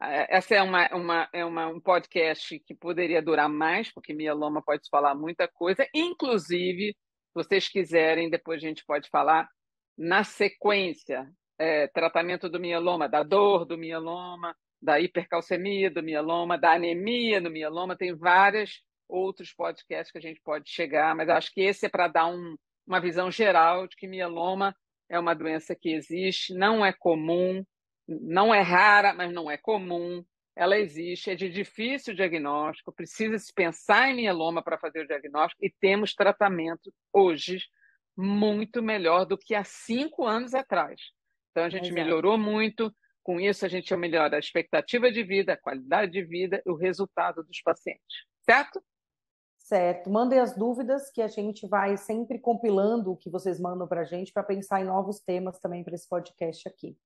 É, 0.00 0.36
essa 0.36 0.54
é, 0.54 0.62
uma, 0.62 0.88
uma, 0.94 1.28
é 1.32 1.44
uma, 1.44 1.66
um 1.66 1.80
podcast 1.80 2.58
que 2.60 2.74
poderia 2.74 3.20
durar 3.20 3.48
mais, 3.48 3.92
porque 3.92 4.14
mieloma 4.14 4.62
pode 4.62 4.88
falar 4.88 5.14
muita 5.14 5.46
coisa. 5.48 5.86
Inclusive, 5.94 6.92
se 6.92 7.34
vocês 7.34 7.68
quiserem, 7.68 8.30
depois 8.30 8.62
a 8.62 8.66
gente 8.66 8.84
pode 8.84 9.08
falar 9.08 9.48
na 9.96 10.24
sequência 10.24 11.28
é, 11.58 11.88
tratamento 11.88 12.48
do 12.48 12.60
mieloma, 12.60 13.08
da 13.08 13.22
dor 13.22 13.64
do 13.64 13.76
mieloma, 13.76 14.54
da 14.80 15.00
hipercalcemia 15.00 15.90
do 15.90 16.02
mieloma, 16.02 16.58
da 16.58 16.72
anemia 16.72 17.40
do 17.40 17.50
mieloma, 17.50 17.96
tem 17.96 18.14
vários 18.14 18.82
outros 19.08 19.52
podcasts 19.52 20.12
que 20.12 20.18
a 20.18 20.20
gente 20.20 20.40
pode 20.42 20.70
chegar, 20.70 21.14
mas 21.14 21.28
acho 21.28 21.52
que 21.52 21.62
esse 21.62 21.86
é 21.86 21.88
para 21.88 22.08
dar 22.08 22.26
um, 22.26 22.56
uma 22.86 23.00
visão 23.00 23.30
geral 23.30 23.86
de 23.86 23.96
que 23.96 24.06
mieloma 24.06 24.74
é 25.08 25.18
uma 25.18 25.34
doença 25.34 25.74
que 25.74 25.92
existe, 25.92 26.54
não 26.54 26.84
é 26.84 26.92
comum, 26.92 27.64
não 28.06 28.54
é 28.54 28.60
rara, 28.60 29.14
mas 29.14 29.32
não 29.32 29.50
é 29.50 29.56
comum. 29.56 30.24
Ela 30.54 30.76
existe, 30.76 31.30
é 31.30 31.34
de 31.34 31.48
difícil 31.48 32.14
diagnóstico, 32.14 32.92
precisa 32.92 33.38
se 33.38 33.52
pensar 33.52 34.10
em 34.10 34.16
mieloma 34.16 34.62
para 34.62 34.78
fazer 34.78 35.04
o 35.04 35.06
diagnóstico 35.06 35.64
e 35.64 35.72
temos 35.80 36.14
tratamento 36.14 36.92
hoje 37.12 37.60
muito 38.16 38.82
melhor 38.82 39.24
do 39.24 39.38
que 39.38 39.54
há 39.54 39.62
cinco 39.62 40.26
anos 40.26 40.54
atrás. 40.54 41.00
Então 41.50 41.64
a 41.64 41.70
gente 41.70 41.86
Exato. 41.86 41.94
melhorou 41.94 42.36
muito, 42.36 42.92
com 43.28 43.38
isso, 43.38 43.66
a 43.66 43.68
gente 43.68 43.94
melhora 43.94 44.36
a 44.36 44.38
expectativa 44.38 45.12
de 45.12 45.22
vida, 45.22 45.52
a 45.52 45.56
qualidade 45.58 46.12
de 46.12 46.24
vida 46.24 46.62
e 46.64 46.70
o 46.70 46.74
resultado 46.74 47.44
dos 47.44 47.60
pacientes. 47.60 48.24
Certo? 48.40 48.82
Certo. 49.58 50.08
Mandem 50.08 50.38
as 50.38 50.56
dúvidas 50.56 51.10
que 51.10 51.20
a 51.20 51.28
gente 51.28 51.68
vai 51.68 51.98
sempre 51.98 52.38
compilando 52.38 53.12
o 53.12 53.16
que 53.18 53.28
vocês 53.28 53.60
mandam 53.60 53.86
para 53.86 54.00
a 54.00 54.04
gente 54.04 54.32
para 54.32 54.42
pensar 54.42 54.80
em 54.80 54.86
novos 54.86 55.20
temas 55.20 55.58
também 55.58 55.84
para 55.84 55.94
esse 55.94 56.08
podcast 56.08 56.66
aqui. 56.66 56.96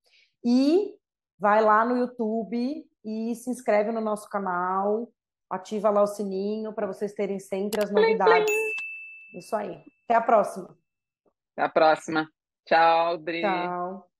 E 0.44 0.94
vai 1.36 1.60
lá 1.60 1.84
no 1.84 1.96
YouTube 1.96 2.86
e 3.04 3.34
se 3.34 3.50
inscreve 3.50 3.90
no 3.90 4.00
nosso 4.00 4.28
canal, 4.28 5.12
ativa 5.50 5.90
lá 5.90 6.04
o 6.04 6.06
sininho 6.06 6.72
para 6.72 6.86
vocês 6.86 7.12
terem 7.12 7.40
sempre 7.40 7.82
as 7.82 7.90
novidades. 7.90 8.44
Plim, 8.44 8.44
plim. 8.46 9.38
Isso 9.40 9.56
aí. 9.56 9.82
Até 10.04 10.14
a 10.14 10.20
próxima. 10.20 10.78
Até 11.56 11.66
a 11.66 11.68
próxima. 11.68 12.28
Tchau, 12.64 13.18
Dri. 13.18 13.40
Tchau. 13.40 14.08